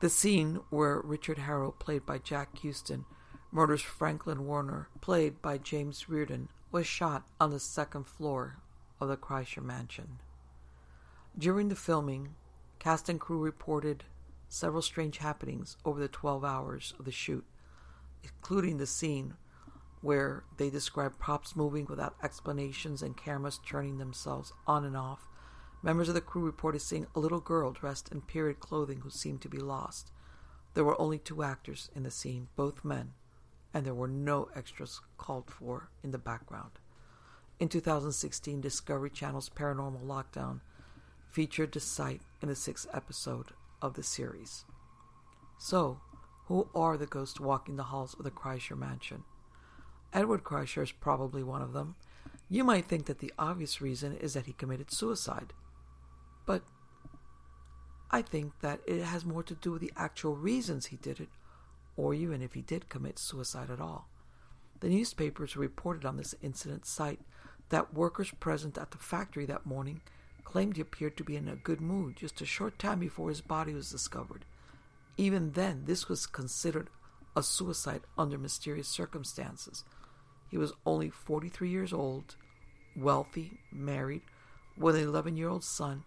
The 0.00 0.10
scene 0.10 0.60
where 0.68 1.00
Richard 1.00 1.38
Harrow, 1.38 1.70
played 1.70 2.04
by 2.04 2.18
Jack 2.18 2.58
Huston, 2.58 3.06
murders 3.50 3.80
Franklin 3.80 4.44
Warner, 4.44 4.90
played 5.00 5.40
by 5.40 5.56
James 5.56 6.10
Reardon, 6.10 6.50
was 6.72 6.86
shot 6.86 7.26
on 7.40 7.52
the 7.52 7.58
second 7.58 8.06
floor 8.06 8.58
of 9.00 9.08
the 9.08 9.16
Kreischer 9.16 9.64
Mansion. 9.64 10.18
During 11.38 11.70
the 11.70 11.74
filming, 11.74 12.34
cast 12.78 13.08
and 13.08 13.18
crew 13.18 13.42
reported 13.42 14.04
several 14.50 14.82
strange 14.82 15.16
happenings 15.16 15.78
over 15.86 16.00
the 16.00 16.08
12 16.08 16.44
hours 16.44 16.92
of 16.98 17.06
the 17.06 17.10
shoot, 17.10 17.46
including 18.22 18.76
the 18.76 18.84
scene 18.84 19.36
where 20.00 20.44
they 20.56 20.70
describe 20.70 21.18
props 21.18 21.56
moving 21.56 21.86
without 21.86 22.16
explanations 22.22 23.02
and 23.02 23.16
cameras 23.16 23.60
turning 23.66 23.98
themselves 23.98 24.52
on 24.66 24.84
and 24.84 24.96
off. 24.96 25.28
Members 25.82 26.08
of 26.08 26.14
the 26.14 26.20
crew 26.20 26.44
reported 26.44 26.80
seeing 26.80 27.06
a 27.14 27.20
little 27.20 27.40
girl 27.40 27.72
dressed 27.72 28.10
in 28.10 28.20
period 28.20 28.60
clothing 28.60 29.00
who 29.00 29.10
seemed 29.10 29.40
to 29.42 29.48
be 29.48 29.58
lost. 29.58 30.10
There 30.74 30.84
were 30.84 31.00
only 31.00 31.18
two 31.18 31.42
actors 31.42 31.90
in 31.94 32.02
the 32.02 32.10
scene, 32.10 32.48
both 32.56 32.84
men, 32.84 33.14
and 33.72 33.86
there 33.86 33.94
were 33.94 34.08
no 34.08 34.48
extras 34.54 35.00
called 35.16 35.50
for 35.50 35.90
in 36.02 36.10
the 36.10 36.18
background. 36.18 36.72
In 37.58 37.68
2016, 37.68 38.60
Discovery 38.60 39.10
Channel's 39.10 39.48
Paranormal 39.48 40.04
Lockdown 40.04 40.60
featured 41.30 41.72
the 41.72 41.80
site 41.80 42.20
in 42.42 42.48
the 42.48 42.54
sixth 42.54 42.86
episode 42.92 43.52
of 43.80 43.94
the 43.94 44.02
series. 44.02 44.64
So, 45.58 46.00
who 46.46 46.68
are 46.74 46.96
the 46.96 47.06
ghosts 47.06 47.40
walking 47.40 47.76
the 47.76 47.84
halls 47.84 48.14
of 48.14 48.24
the 48.24 48.30
Kreischer 48.30 48.76
mansion? 48.76 49.24
Edward 50.16 50.44
Kreischer 50.44 50.82
is 50.82 50.92
probably 50.92 51.42
one 51.42 51.60
of 51.60 51.74
them. 51.74 51.94
You 52.48 52.64
might 52.64 52.86
think 52.86 53.04
that 53.04 53.18
the 53.18 53.34
obvious 53.38 53.82
reason 53.82 54.16
is 54.16 54.32
that 54.32 54.46
he 54.46 54.54
committed 54.54 54.90
suicide. 54.90 55.52
But 56.46 56.62
I 58.10 58.22
think 58.22 58.60
that 58.60 58.80
it 58.86 59.02
has 59.02 59.26
more 59.26 59.42
to 59.42 59.54
do 59.54 59.72
with 59.72 59.82
the 59.82 59.92
actual 59.94 60.34
reasons 60.34 60.86
he 60.86 60.96
did 60.96 61.20
it, 61.20 61.28
or 61.98 62.14
even 62.14 62.40
if 62.40 62.54
he 62.54 62.62
did 62.62 62.88
commit 62.88 63.18
suicide 63.18 63.70
at 63.70 63.78
all. 63.78 64.08
The 64.80 64.88
newspapers 64.88 65.54
reported 65.54 66.06
on 66.06 66.16
this 66.16 66.34
incident 66.40 66.86
cite 66.86 67.20
that 67.68 67.92
workers 67.92 68.30
present 68.40 68.78
at 68.78 68.92
the 68.92 68.98
factory 68.98 69.44
that 69.44 69.66
morning 69.66 70.00
claimed 70.44 70.76
he 70.76 70.82
appeared 70.82 71.18
to 71.18 71.24
be 71.24 71.36
in 71.36 71.46
a 71.46 71.56
good 71.56 71.82
mood 71.82 72.16
just 72.16 72.40
a 72.40 72.46
short 72.46 72.78
time 72.78 73.00
before 73.00 73.28
his 73.28 73.42
body 73.42 73.74
was 73.74 73.90
discovered. 73.90 74.46
Even 75.18 75.52
then, 75.52 75.82
this 75.84 76.08
was 76.08 76.26
considered 76.26 76.88
a 77.36 77.42
suicide 77.42 78.00
under 78.16 78.38
mysterious 78.38 78.88
circumstances. 78.88 79.84
He 80.48 80.58
was 80.58 80.72
only 80.84 81.10
43 81.10 81.68
years 81.68 81.92
old, 81.92 82.36
wealthy, 82.94 83.58
married, 83.72 84.22
with 84.76 84.96
an 84.96 85.02
11 85.02 85.36
year 85.36 85.48
old 85.48 85.64
son, 85.64 86.04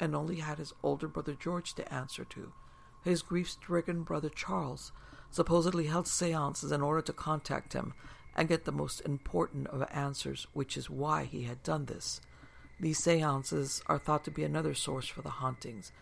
and 0.00 0.14
only 0.14 0.36
had 0.36 0.58
his 0.58 0.72
older 0.82 1.08
brother 1.08 1.34
George 1.34 1.74
to 1.74 1.92
answer 1.92 2.24
to. 2.24 2.52
His 3.04 3.22
grief 3.22 3.50
stricken 3.50 4.02
brother 4.02 4.28
Charles 4.28 4.92
supposedly 5.30 5.86
held 5.86 6.08
seances 6.08 6.72
in 6.72 6.82
order 6.82 7.02
to 7.02 7.12
contact 7.12 7.72
him 7.72 7.94
and 8.34 8.48
get 8.48 8.64
the 8.64 8.72
most 8.72 9.00
important 9.02 9.68
of 9.68 9.86
answers, 9.92 10.46
which 10.52 10.76
is 10.76 10.90
why 10.90 11.24
he 11.24 11.44
had 11.44 11.62
done 11.62 11.86
this. 11.86 12.20
These 12.78 12.98
seances 12.98 13.82
are 13.86 13.98
thought 13.98 14.24
to 14.24 14.30
be 14.30 14.44
another 14.44 14.74
source 14.74 15.06
for 15.06 15.22
the 15.22 15.30
hauntings, 15.30 15.92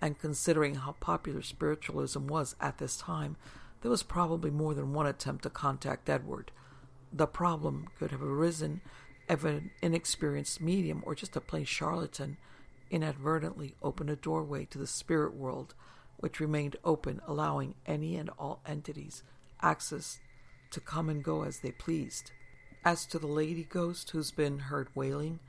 and 0.00 0.18
considering 0.18 0.76
how 0.76 0.92
popular 1.00 1.42
spiritualism 1.42 2.26
was 2.26 2.54
at 2.60 2.78
this 2.78 2.96
time, 2.96 3.36
there 3.80 3.90
was 3.90 4.02
probably 4.02 4.50
more 4.50 4.74
than 4.74 4.92
one 4.92 5.06
attempt 5.06 5.44
to 5.44 5.50
contact 5.50 6.08
Edward. 6.08 6.50
The 7.12 7.26
problem 7.26 7.88
could 7.98 8.10
have 8.10 8.22
arisen 8.22 8.80
if 9.28 9.44
an 9.44 9.70
inexperienced 9.82 10.60
medium 10.60 11.02
or 11.06 11.14
just 11.14 11.36
a 11.36 11.40
plain 11.40 11.64
charlatan 11.64 12.36
inadvertently 12.90 13.74
opened 13.82 14.10
a 14.10 14.16
doorway 14.16 14.64
to 14.66 14.78
the 14.78 14.86
spirit 14.86 15.34
world, 15.34 15.74
which 16.16 16.40
remained 16.40 16.76
open, 16.84 17.20
allowing 17.26 17.74
any 17.86 18.16
and 18.16 18.30
all 18.38 18.60
entities 18.66 19.22
access 19.60 20.20
to 20.70 20.80
come 20.80 21.08
and 21.08 21.22
go 21.22 21.42
as 21.42 21.60
they 21.60 21.72
pleased. 21.72 22.30
As 22.84 23.06
to 23.06 23.18
the 23.18 23.26
lady 23.26 23.64
ghost 23.64 24.10
who's 24.10 24.30
been 24.30 24.58
heard 24.58 24.88
wailing, 24.94 25.40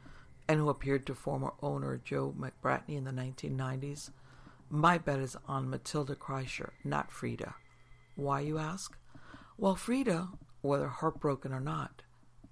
and 0.48 0.60
who 0.60 0.70
appeared 0.70 1.06
to 1.06 1.14
former 1.14 1.54
owner 1.62 2.02
Joe 2.04 2.34
McBratney 2.38 2.98
in 2.98 3.04
the 3.04 3.12
1990s, 3.12 4.10
my 4.68 4.98
bet 4.98 5.20
is 5.20 5.38
on 5.48 5.70
Matilda 5.70 6.16
Kreischer, 6.16 6.72
not 6.84 7.12
Frida. 7.12 7.54
Why, 8.16 8.40
you 8.42 8.58
ask? 8.58 8.98
Well, 9.58 9.76
Frida, 9.76 10.30
whether 10.62 10.88
heartbroken 10.88 11.54
or 11.54 11.60
not, 11.60 12.02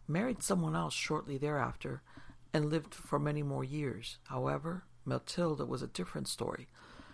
married 0.08 0.42
someone 0.42 0.76
else 0.76 0.94
shortly 0.94 1.38
thereafter 1.38 2.02
and 2.54 2.70
lived 2.70 2.94
for 2.94 3.20
many 3.20 3.44
more 3.44 3.64
years. 3.64 4.18
However, 4.26 4.84
Matilda 5.06 5.66
was 5.66 5.82
a 5.82 5.88
different 5.88 6.28
story. 6.28 6.68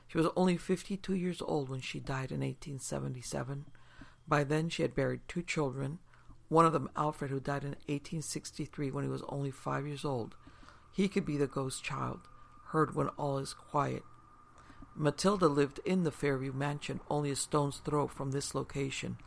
She 0.07 0.17
was 0.17 0.27
only 0.35 0.57
52 0.57 1.15
years 1.15 1.41
old 1.41 1.69
when 1.69 1.81
she 1.81 1.99
died 1.99 2.31
in 2.31 2.41
1877. 2.41 3.65
By 4.27 4.43
then, 4.43 4.69
she 4.69 4.83
had 4.83 4.95
buried 4.95 5.21
two 5.27 5.41
children, 5.41 5.99
one 6.49 6.65
of 6.65 6.73
them 6.73 6.89
Alfred, 6.95 7.31
who 7.31 7.39
died 7.39 7.63
in 7.63 7.71
1863 7.87 8.91
when 8.91 9.03
he 9.03 9.09
was 9.09 9.23
only 9.27 9.51
five 9.51 9.87
years 9.87 10.05
old. 10.05 10.35
He 10.91 11.07
could 11.07 11.25
be 11.25 11.37
the 11.37 11.47
ghost 11.47 11.83
child, 11.83 12.21
heard 12.67 12.95
when 12.95 13.07
all 13.09 13.39
is 13.39 13.53
quiet. 13.53 14.03
Matilda 14.95 15.47
lived 15.47 15.79
in 15.83 16.03
the 16.03 16.11
Fairview 16.11 16.53
mansion 16.53 16.99
only 17.09 17.31
a 17.31 17.35
stone's 17.35 17.77
throw 17.77 18.07
from 18.07 18.31
this 18.31 18.53
location, 18.53 19.17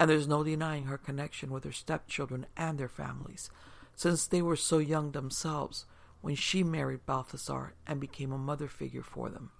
and 0.00 0.08
there's 0.08 0.26
no 0.26 0.42
denying 0.42 0.84
her 0.84 0.96
connection 0.96 1.50
with 1.50 1.62
her 1.62 1.72
stepchildren 1.72 2.46
and 2.56 2.78
their 2.78 2.88
families, 2.88 3.50
since 3.94 4.26
they 4.26 4.40
were 4.40 4.56
so 4.56 4.78
young 4.78 5.12
themselves 5.12 5.84
when 6.22 6.34
she 6.34 6.64
married 6.64 7.04
Balthasar 7.04 7.74
and 7.86 8.00
became 8.00 8.32
a 8.32 8.38
mother 8.38 8.66
figure 8.66 9.02
for 9.02 9.28
them. 9.28 9.50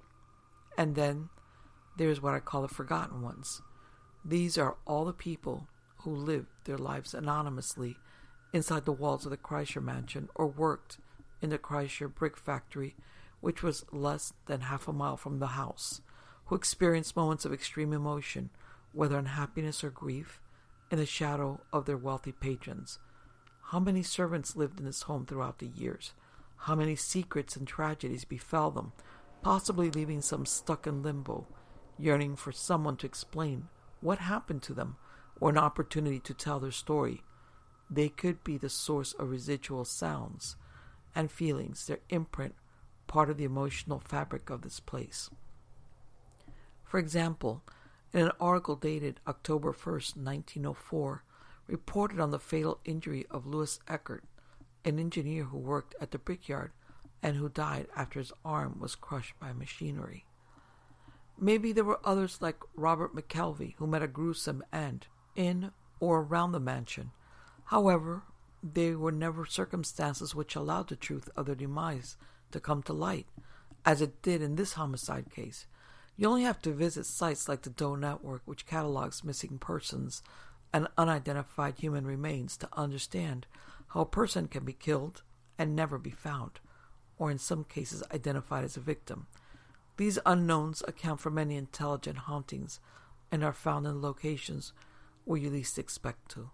And 0.79 0.95
then 0.95 1.29
there's 1.99 2.23
what 2.23 2.33
I 2.33 2.41
call 2.41 2.63
the 2.63 2.69
forgotten 2.69 3.21
ones. 3.21 3.61
These 4.25 4.57
are 4.57 4.79
all 4.87 5.05
the 5.05 5.13
people 5.13 5.69
who 5.99 6.15
lived 6.15 6.49
their 6.65 6.79
lives 6.79 7.13
anonymously 7.13 7.97
inside 8.55 8.87
the 8.87 8.93
walls 8.93 9.27
of 9.27 9.31
the 9.31 9.37
Kreischer 9.37 9.83
mansion 9.83 10.31
or 10.35 10.47
worked 10.47 10.97
in 11.43 11.51
the 11.51 11.59
Kreischer 11.59 12.13
brick 12.13 12.39
factory, 12.39 12.97
which 13.43 13.63
was 13.63 13.85
less 13.93 14.33
than 14.47 14.63
half 14.63 14.89
a 14.89 14.93
mile 14.95 15.19
from 15.19 15.39
the 15.39 15.49
house, 15.49 16.01
who 16.47 16.55
experienced 16.55 17.15
moments 17.15 17.45
of 17.45 17.53
extreme 17.53 17.93
emotion, 17.93 18.49
whether 18.93 19.19
unhappiness 19.19 19.85
or 19.85 19.91
grief, 19.91 20.41
in 20.91 20.99
the 20.99 21.07
shadow 21.07 21.61
of 21.73 21.87
their 21.87 21.97
wealthy 21.97 22.33
patrons. 22.33 22.99
How 23.67 23.79
many 23.79 24.03
servants 24.03 24.57
lived 24.57 24.81
in 24.81 24.87
this 24.87 25.03
home 25.03 25.27
throughout 25.27 25.59
the 25.59 25.69
years? 25.69 26.13
How 26.57 26.75
many 26.75 26.97
secrets 26.97 27.57
and 27.57 27.67
tragedies 27.67 28.25
befell 28.25 28.71
them, 28.71 28.93
possibly 29.43 29.91
leaving 29.91 30.21
some 30.21 30.45
stuck 30.45 30.87
in 30.87 31.03
limbo, 31.03 31.47
yearning 31.99 32.37
for 32.37 32.53
someone 32.53 32.97
to 32.97 33.07
explain 33.07 33.69
what 34.01 34.19
happened 34.19 34.63
to 34.63 34.75
them 34.75 34.97
or 35.41 35.51
an 35.51 35.59
opportunity 35.59 36.19
to 36.21 36.35
tell 36.35 36.61
their 36.61 36.71
story. 36.71 37.23
They 37.91 38.09
could 38.09 38.45
be 38.45 38.59
the 38.59 38.69
source 38.69 39.13
of 39.15 39.31
residual 39.31 39.85
sounds 39.85 40.57
and 41.15 41.31
feelings, 41.31 41.87
their 41.87 42.01
imprint, 42.09 42.55
part 43.07 43.31
of 43.31 43.37
the 43.37 43.45
emotional 43.45 44.01
fabric 44.05 44.51
of 44.51 44.63
this 44.63 44.79
place. 44.79 45.31
For 46.85 46.99
example, 46.99 47.63
in 48.13 48.23
an 48.23 48.33
article 48.41 48.77
dated 48.77 49.21
October 49.27 49.73
1st, 49.73 50.17
1904, 50.17 51.25
reported 51.67 52.19
on 52.19 52.31
the 52.31 52.39
fatal 52.39 52.81
injury 52.85 53.27
of 53.31 53.47
Louis 53.47 53.79
Eckert, 53.87 54.25
an 54.85 54.99
engineer 54.99 55.45
who 55.45 55.59
worked 55.59 55.95
at 56.01 56.11
the 56.11 56.19
brickyard 56.19 56.73
and 57.23 57.37
who 57.37 57.49
died 57.49 57.87
after 57.95 58.19
his 58.19 58.33
arm 58.45 58.79
was 58.81 58.95
crushed 58.95 59.39
by 59.39 59.53
machinery. 59.53 60.25
Maybe 61.39 61.73
there 61.73 61.85
were 61.85 62.01
others 62.05 62.39
like 62.41 62.57
Robert 62.75 63.15
McKelvey 63.15 63.75
who 63.77 63.87
met 63.87 64.03
a 64.03 64.09
gruesome 64.09 64.63
end 64.73 65.07
in 65.37 65.71
or 66.01 66.21
around 66.21 66.53
the 66.53 66.61
mansion. 66.61 67.13
However, 67.65 68.25
there 68.63 68.99
were 68.99 69.13
never 69.13 69.47
circumstances 69.47 70.35
which 70.35 70.57
allowed 70.57 70.89
the 70.89 70.97
truth 70.97 71.31
of 71.37 71.47
their 71.47 71.55
demise 71.55 72.17
to 72.51 72.61
come 72.61 72.83
to 72.83 72.93
light, 72.93 73.27
as 73.85 74.03
it 74.03 74.21
did 74.23 74.43
in 74.43 74.57
this 74.57 74.75
homicide 74.75 75.31
case. 75.31 75.67
You 76.21 76.29
only 76.29 76.43
have 76.43 76.61
to 76.63 76.75
visit 76.75 77.07
sites 77.07 77.49
like 77.49 77.63
the 77.63 77.71
Doe 77.71 77.95
Network, 77.95 78.43
which 78.45 78.67
catalogs 78.67 79.25
missing 79.25 79.57
persons 79.59 80.23
and 80.71 80.87
unidentified 80.99 81.79
human 81.79 82.07
remains, 82.07 82.59
to 82.59 82.69
understand 82.75 83.47
how 83.89 84.03
a 84.03 84.05
person 84.05 84.47
can 84.47 84.67
be 84.67 84.75
killed 84.75 85.23
and 85.57 85.75
never 85.75 85.97
be 85.97 86.11
found, 86.11 86.61
or 87.17 87.31
in 87.31 87.39
some 87.39 87.65
cases 87.65 88.03
identified 88.13 88.65
as 88.65 88.77
a 88.77 88.81
victim. 88.81 89.29
These 89.97 90.19
unknowns 90.27 90.83
account 90.87 91.21
for 91.21 91.31
many 91.31 91.57
intelligent 91.57 92.19
hauntings 92.19 92.81
and 93.33 93.43
are 93.43 93.55
found 93.55 93.87
in 93.87 94.03
locations 94.03 94.75
where 95.25 95.41
you 95.41 95.49
least 95.49 95.79
expect 95.79 96.31
to. 96.33 96.51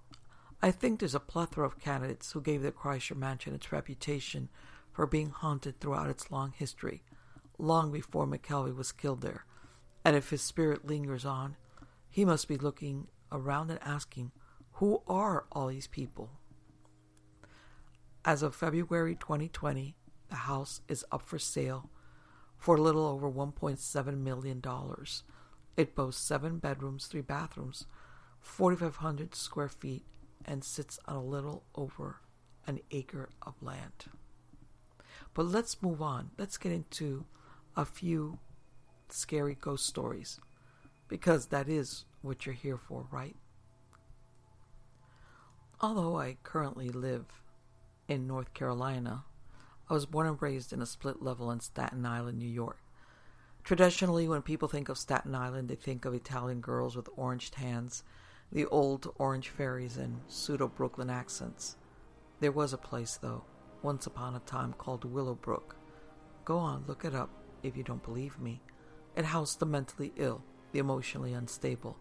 I 0.62 0.70
think 0.70 1.00
there's 1.00 1.12
a 1.12 1.18
plethora 1.18 1.66
of 1.66 1.80
candidates 1.80 2.30
who 2.30 2.40
gave 2.40 2.62
the 2.62 2.70
Kreischer 2.70 3.16
Mansion 3.16 3.52
its 3.52 3.72
reputation 3.72 4.48
for 4.92 5.08
being 5.08 5.30
haunted 5.30 5.80
throughout 5.80 6.08
its 6.08 6.30
long 6.30 6.52
history, 6.56 7.02
long 7.58 7.90
before 7.90 8.28
McKelvey 8.28 8.72
was 8.72 8.92
killed 8.92 9.22
there. 9.22 9.44
And 10.06 10.14
if 10.14 10.30
his 10.30 10.40
spirit 10.40 10.86
lingers 10.86 11.24
on, 11.24 11.56
he 12.08 12.24
must 12.24 12.46
be 12.46 12.56
looking 12.56 13.08
around 13.32 13.72
and 13.72 13.80
asking, 13.82 14.30
Who 14.74 15.02
are 15.08 15.46
all 15.50 15.66
these 15.66 15.88
people? 15.88 16.30
As 18.24 18.44
of 18.44 18.54
February 18.54 19.16
2020, 19.16 19.96
the 20.28 20.36
house 20.36 20.80
is 20.86 21.04
up 21.10 21.22
for 21.22 21.40
sale 21.40 21.90
for 22.56 22.76
a 22.76 22.80
little 22.80 23.04
over 23.04 23.28
$1.7 23.28 24.18
million. 24.18 24.62
It 25.76 25.96
boasts 25.96 26.24
seven 26.24 26.58
bedrooms, 26.58 27.06
three 27.06 27.20
bathrooms, 27.20 27.86
4,500 28.38 29.34
square 29.34 29.68
feet, 29.68 30.04
and 30.44 30.62
sits 30.62 31.00
on 31.06 31.16
a 31.16 31.20
little 31.20 31.64
over 31.74 32.20
an 32.64 32.78
acre 32.92 33.30
of 33.42 33.60
land. 33.60 34.04
But 35.34 35.46
let's 35.46 35.82
move 35.82 36.00
on. 36.00 36.30
Let's 36.38 36.58
get 36.58 36.70
into 36.70 37.24
a 37.76 37.84
few 37.84 38.38
scary 39.12 39.56
ghost 39.60 39.86
stories 39.86 40.40
because 41.08 41.46
that 41.46 41.68
is 41.68 42.04
what 42.22 42.46
you're 42.46 42.54
here 42.54 42.78
for, 42.78 43.06
right? 43.10 43.36
Although 45.80 46.18
I 46.18 46.38
currently 46.42 46.88
live 46.88 47.26
in 48.08 48.26
North 48.26 48.54
Carolina, 48.54 49.24
I 49.88 49.94
was 49.94 50.06
born 50.06 50.26
and 50.26 50.40
raised 50.40 50.72
in 50.72 50.82
a 50.82 50.86
split 50.86 51.22
level 51.22 51.50
in 51.50 51.60
Staten 51.60 52.04
Island, 52.04 52.38
New 52.38 52.48
York. 52.48 52.78
Traditionally, 53.62 54.26
when 54.28 54.42
people 54.42 54.68
think 54.68 54.88
of 54.88 54.98
Staten 54.98 55.34
Island, 55.34 55.68
they 55.68 55.74
think 55.74 56.04
of 56.04 56.14
Italian 56.14 56.60
girls 56.60 56.96
with 56.96 57.08
orange 57.16 57.52
hands, 57.54 58.04
the 58.50 58.66
old 58.66 59.12
orange 59.18 59.48
ferries, 59.48 59.96
and 59.96 60.20
pseudo 60.28 60.68
Brooklyn 60.68 61.10
accents. 61.10 61.76
There 62.40 62.52
was 62.52 62.72
a 62.72 62.78
place, 62.78 63.16
though, 63.16 63.44
once 63.82 64.06
upon 64.06 64.34
a 64.34 64.40
time 64.40 64.72
called 64.72 65.04
Willowbrook. 65.04 65.76
Go 66.44 66.58
on, 66.58 66.84
look 66.86 67.04
it 67.04 67.14
up 67.14 67.30
if 67.62 67.76
you 67.76 67.82
don't 67.82 68.02
believe 68.02 68.38
me. 68.38 68.60
It 69.16 69.24
housed 69.24 69.58
the 69.58 69.66
mentally 69.66 70.12
ill, 70.16 70.42
the 70.72 70.78
emotionally 70.78 71.32
unstable, 71.32 71.96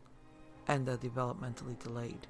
and 0.67 0.85
the 0.85 0.97
developmentally 0.97 1.79
delayed. 1.81 2.27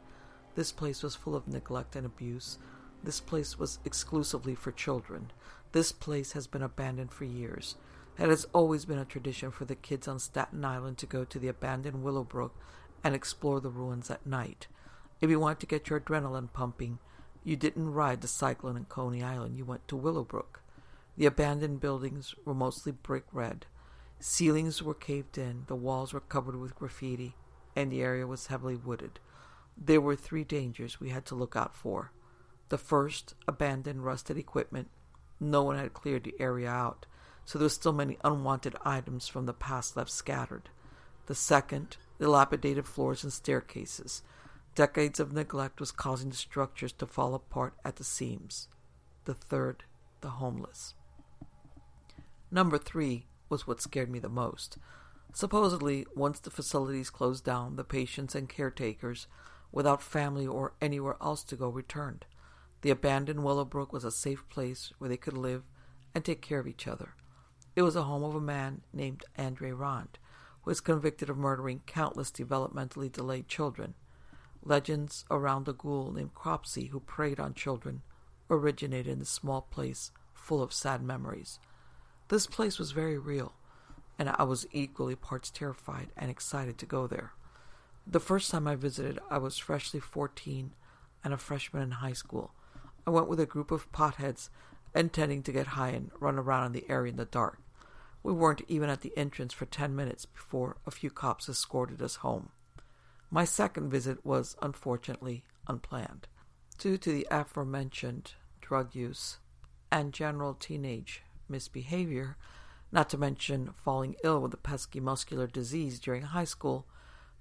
This 0.56 0.72
place 0.72 1.04
was 1.04 1.16
full 1.16 1.36
of 1.36 1.48
neglect 1.48 1.96
and 1.96 2.06
abuse, 2.06 2.60
this 3.06 3.20
place 3.20 3.60
was 3.60 3.78
exclusively 3.86 4.56
for 4.56 4.72
children. 4.72 5.32
This 5.74 5.92
place 5.92 6.32
has 6.32 6.48
been 6.48 6.64
abandoned 6.64 7.12
for 7.12 7.26
years. 7.26 7.76
It 8.18 8.30
has 8.30 8.48
always 8.52 8.86
been 8.86 8.98
a 8.98 9.06
tradition 9.06 9.52
for 9.52 9.66
the 9.66 9.76
kids 9.76 10.08
on 10.08 10.18
Staten 10.18 10.66
Island 10.66 10.98
to 10.98 11.06
go 11.06 11.24
to 11.24 11.38
the 11.38 11.48
abandoned 11.48 12.02
Willowbrook 12.02 12.56
and 13.04 13.14
explore 13.14 13.62
the 13.62 13.70
ruins 13.70 14.10
at 14.10 14.26
night. 14.26 14.66
If 15.22 15.30
you 15.30 15.40
wanted 15.40 15.60
to 15.60 15.66
get 15.68 15.88
your 15.88 16.00
adrenaline 16.00 16.52
pumping, 16.52 16.98
you 17.44 17.56
didn't 17.56 17.94
ride 17.94 18.22
the 18.22 18.28
cyclone 18.28 18.76
in 18.76 18.86
Coney 18.86 19.22
Island, 19.22 19.56
you 19.56 19.66
went 19.66 19.88
to 19.90 19.96
Willowbrook. 19.96 20.62
The 21.16 21.28
abandoned 21.28 21.82
buildings 21.82 22.34
were 22.44 22.56
mostly 22.56 22.92
brick 22.92 23.26
red. 23.32 23.68
Ceilings 24.20 24.82
were 24.82 24.94
caved 24.94 25.38
in, 25.38 25.66
the 25.68 25.76
walls 25.76 26.14
were 26.14 26.20
covered 26.20 26.56
with 26.56 26.76
graffiti, 26.76 27.36
and 27.76 27.92
the 27.92 28.02
area 28.02 28.26
was 28.26 28.48
heavily 28.48 28.76
wooded. 28.76 29.20
There 29.78 30.02
were 30.02 30.16
three 30.16 30.44
dangers 30.44 31.00
we 31.00 31.10
had 31.10 31.26
to 31.28 31.36
look 31.36 31.56
out 31.56 31.76
for. 31.76 32.12
The 32.70 32.78
first, 32.78 33.36
abandoned 33.48 34.06
rusted 34.06 34.38
equipment. 34.38 34.90
No 35.40 35.64
one 35.64 35.78
had 35.78 35.94
cleared 35.94 36.24
the 36.24 36.36
area 36.40 36.70
out, 36.70 37.06
so 37.44 37.60
there 37.60 37.66
were 37.66 37.70
still 37.70 37.94
many 37.94 38.18
unwanted 38.24 38.76
items 38.84 39.28
from 39.28 39.46
the 39.46 39.54
past 39.54 39.98
left 39.98 40.10
scattered. 40.10 40.70
The 41.28 41.36
second, 41.36 41.98
dilapidated 42.20 42.88
floors 42.88 43.24
and 43.24 43.34
staircases. 43.34 44.24
Decades 44.76 45.20
of 45.20 45.34
neglect 45.34 45.80
was 45.80 45.92
causing 45.92 46.30
the 46.30 46.36
structures 46.36 46.94
to 46.94 47.06
fall 47.06 47.34
apart 47.36 47.74
at 47.84 47.98
the 47.98 48.04
seams. 48.04 48.68
The 49.26 49.34
third, 49.34 49.84
the 50.22 50.30
homeless. 50.30 50.96
Number 52.52 52.78
three 52.78 53.26
was 53.50 53.68
what 53.68 53.82
scared 53.82 54.10
me 54.10 54.20
the 54.20 54.30
most. 54.30 54.78
Supposedly, 55.34 56.06
once 56.16 56.40
the 56.40 56.50
facilities 56.50 57.10
closed 57.10 57.44
down, 57.44 57.76
the 57.76 57.84
patients 57.84 58.36
and 58.36 58.48
caretakers, 58.48 59.28
without 59.72 60.02
family 60.02 60.48
or 60.48 60.74
anywhere 60.82 61.18
else 61.22 61.44
to 61.44 61.56
go, 61.56 61.70
returned. 61.70 62.26
The 62.82 62.92
abandoned 62.92 63.44
Willowbrook 63.44 63.92
was 63.92 64.06
a 64.06 64.12
safe 64.12 64.48
place 64.48 64.94
where 64.98 65.10
they 65.10 65.18
could 65.18 65.38
live 65.38 65.64
and 66.14 66.24
take 66.24 66.42
care 66.42 66.60
of 66.60 66.68
each 66.68 66.88
other. 66.88 67.16
It 67.76 67.82
was 67.82 67.96
a 67.96 68.04
home 68.04 68.24
of 68.24 68.36
a 68.36 68.42
man 68.42 68.82
named 68.94 69.26
Andre 69.38 69.72
Rand, 69.72 70.18
who 70.62 70.72
was 70.72 70.80
convicted 70.80 71.30
of 71.30 71.38
murdering 71.38 71.82
countless 71.86 72.32
developmentally 72.32 73.12
delayed 73.12 73.48
children. 73.48 73.96
Legends 74.64 75.26
around 75.30 75.68
a 75.68 75.74
ghoul 75.74 76.12
named 76.12 76.34
Cropsy 76.34 76.88
who 76.88 77.00
preyed 77.02 77.40
on 77.40 77.54
children 77.54 78.02
originated 78.50 79.12
in 79.12 79.20
this 79.20 79.30
small 79.30 79.62
place 79.62 80.12
full 80.34 80.62
of 80.62 80.72
sad 80.72 81.04
memories. 81.04 81.60
This 82.28 82.48
place 82.48 82.80
was 82.80 82.92
very 82.92 83.20
real, 83.20 83.54
and 84.18 84.30
I 84.30 84.44
was 84.44 84.66
equally 84.72 85.16
parts 85.16 85.52
terrified 85.52 86.10
and 86.18 86.32
excited 86.32 86.78
to 86.80 86.86
go 86.88 87.06
there. 87.06 87.34
The 88.08 88.20
first 88.20 88.50
time 88.50 88.68
I 88.68 88.76
visited, 88.76 89.20
I 89.30 89.38
was 89.38 89.60
freshly 89.60 90.00
14 90.00 90.72
and 91.24 91.34
a 91.34 91.38
freshman 91.38 91.84
in 91.84 91.92
high 91.92 92.14
school. 92.14 92.52
I 93.06 93.12
went 93.12 93.28
with 93.28 93.40
a 93.40 93.46
group 93.46 93.70
of 93.70 93.92
potheads 93.92 94.50
intending 94.96 95.44
to 95.44 95.52
get 95.52 95.68
high 95.68 95.90
and 95.90 96.10
run 96.20 96.40
around 96.40 96.68
in 96.68 96.72
the 96.72 96.90
area 96.90 97.12
in 97.12 97.18
the 97.18 97.26
dark. 97.26 97.60
We 98.24 98.34
weren't 98.34 98.64
even 98.68 98.90
at 98.90 99.02
the 99.02 99.16
entrance 99.16 99.54
for 99.54 99.66
10 99.66 99.96
minutes 99.96 100.26
before 100.26 100.78
a 100.88 100.92
few 100.92 101.12
cops 101.12 101.48
escorted 101.48 102.02
us 102.02 102.16
home. 102.18 102.50
My 103.30 103.46
second 103.46 103.92
visit 103.92 104.26
was, 104.26 104.56
unfortunately, 104.64 105.44
unplanned. 105.68 106.28
Due 106.80 106.98
to 106.98 107.12
the 107.12 107.28
aforementioned 107.30 108.34
drug 108.62 108.96
use 108.96 109.38
and 109.92 110.12
general 110.12 110.56
teenage 110.56 111.22
misbehavior, 111.50 112.38
not 112.92 113.10
to 113.10 113.18
mention 113.18 113.74
falling 113.84 114.16
ill 114.24 114.40
with 114.40 114.54
a 114.54 114.58
pesky 114.58 115.00
muscular 115.00 115.48
disease 115.48 116.00
during 116.00 116.24
high 116.24 116.46
school, 116.46 116.88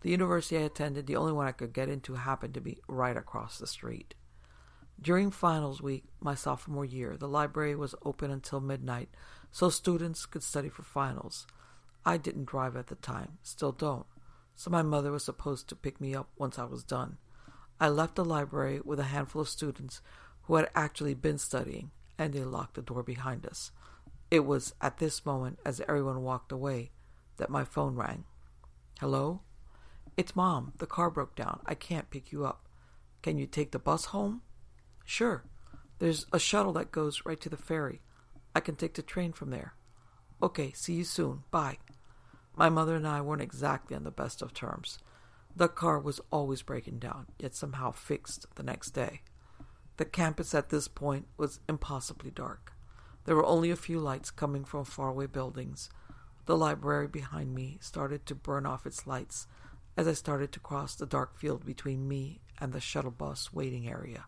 the 0.01 0.11
university 0.11 0.59
I 0.59 0.62
attended, 0.62 1.07
the 1.07 1.17
only 1.17 1.33
one 1.33 1.47
I 1.47 1.53
could 1.53 1.73
get 1.73 1.88
into, 1.88 2.14
happened 2.14 2.55
to 2.55 2.61
be 2.61 2.79
right 2.87 3.17
across 3.17 3.59
the 3.59 3.67
street. 3.67 4.14
During 5.01 5.31
finals 5.31 5.83
week, 5.83 6.05
my 6.21 6.35
sophomore 6.35 6.85
year, 6.85 7.17
the 7.17 7.29
library 7.29 7.75
was 7.75 7.95
open 8.05 8.31
until 8.31 8.61
midnight 8.61 9.09
so 9.51 9.71
students 9.71 10.27
could 10.27 10.43
study 10.43 10.69
for 10.69 10.83
finals. 10.83 11.47
I 12.05 12.17
didn't 12.17 12.47
drive 12.47 12.77
at 12.77 12.88
the 12.88 12.97
time, 12.97 13.38
still 13.43 13.73
don't, 13.73 14.07
so 14.55 14.71
my 14.71 14.83
mother 14.83 15.11
was 15.11 15.25
supposed 15.25 15.69
to 15.69 15.77
pick 15.77 16.01
me 16.01 16.14
up 16.14 16.29
once 16.37 16.59
I 16.59 16.64
was 16.64 16.85
done. 16.85 17.17
I 17.81 17.88
left 17.88 18.14
the 18.14 18.25
library 18.25 18.81
with 18.85 19.01
a 19.01 19.05
handful 19.05 19.43
of 19.43 19.49
students 19.49 20.01
who 20.43 20.57
had 20.57 20.71
actually 20.75 21.14
been 21.14 21.38
studying, 21.38 21.90
and 22.19 22.33
they 22.33 22.45
locked 22.45 22.75
the 22.75 22.83
door 22.83 23.03
behind 23.03 23.47
us. 23.47 23.73
It 24.31 24.45
was 24.45 24.75
at 24.81 24.99
this 24.99 25.25
moment, 25.25 25.59
as 25.65 25.81
everyone 25.81 26.23
walked 26.23 26.53
away, 26.53 26.91
that 27.37 27.51
my 27.51 27.65
phone 27.65 27.95
rang. 27.95 28.25
Hello? 29.01 29.43
It's 30.17 30.37
Mom. 30.37 30.73
The 30.79 30.87
car 30.87 31.11
broke 31.11 31.35
down. 31.35 31.61
I 31.67 31.75
can't 31.75 32.11
pick 32.11 32.33
you 32.33 32.45
up. 32.45 32.69
Can 33.23 33.39
you 33.39 33.47
take 33.47 33.73
the 33.73 33.79
bus 33.79 34.07
home? 34.07 34.43
Sure. 35.05 35.45
There's 35.99 36.27
a 36.33 36.39
shuttle 36.39 36.73
that 36.75 36.93
goes 36.93 37.23
right 37.25 37.41
to 37.41 37.49
the 37.49 37.57
ferry. 37.57 38.03
I 38.55 38.61
can 38.61 38.77
take 38.77 38.95
the 38.95 39.03
train 39.03 39.33
from 39.33 39.51
there. 39.51 39.75
Okay, 40.43 40.73
see 40.73 40.95
you 40.95 41.05
soon. 41.05 41.45
Bye. 41.51 41.79
My 42.57 42.69
mother 42.69 42.95
and 42.95 43.07
I 43.07 43.21
weren't 43.21 43.43
exactly 43.43 43.97
on 43.97 44.05
the 44.05 44.11
best 44.11 44.43
of 44.43 44.55
terms. 44.55 44.99
The 45.57 45.69
car 45.69 45.99
was 45.99 46.21
always 46.31 46.63
breaking 46.63 46.99
down, 46.99 47.27
yet 47.39 47.55
somehow 47.55 47.93
fixed 47.93 48.47
the 48.57 48.63
next 48.63 48.91
day. 48.91 49.23
The 49.97 50.05
campus 50.05 50.55
at 50.55 50.69
this 50.69 50.89
point 50.89 51.27
was 51.37 51.61
impossibly 51.69 52.31
dark. 52.31 52.74
There 53.25 53.37
were 53.37 53.47
only 53.47 53.71
a 53.71 53.77
few 53.77 54.01
lights 54.01 54.31
coming 54.31 54.65
from 54.65 54.85
faraway 54.85 55.27
buildings. 55.27 55.89
The 56.47 56.57
library 56.57 57.09
behind 57.09 57.55
me 57.55 57.79
started 57.81 58.27
to 58.27 58.35
burn 58.35 58.67
off 58.67 58.87
its 58.87 59.07
lights 59.07 59.47
as 59.97 60.07
I 60.07 60.13
started 60.13 60.53
to 60.53 60.61
cross 60.61 60.95
the 60.95 61.07
dark 61.07 61.39
field 61.39 61.65
between 61.65 62.07
me 62.07 62.41
and 62.59 62.73
the 62.73 62.81
shuttle 62.81 63.11
bus 63.11 63.53
waiting 63.53 63.89
area. 63.89 64.27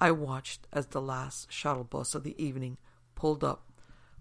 I 0.00 0.10
watched 0.10 0.66
as 0.72 0.86
the 0.86 1.00
last 1.00 1.52
shuttle 1.52 1.84
bus 1.84 2.14
of 2.14 2.24
the 2.24 2.40
evening 2.42 2.78
pulled 3.14 3.44
up, 3.44 3.66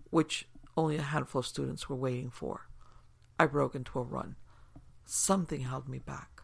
which 0.09 0.47
only 0.75 0.97
a 0.97 1.01
handful 1.01 1.39
of 1.39 1.47
students 1.47 1.89
were 1.89 1.95
waiting 1.95 2.29
for. 2.29 2.67
I 3.39 3.45
broke 3.45 3.75
into 3.75 3.99
a 3.99 4.03
run. 4.03 4.35
Something 5.05 5.61
held 5.61 5.87
me 5.87 5.99
back. 5.99 6.41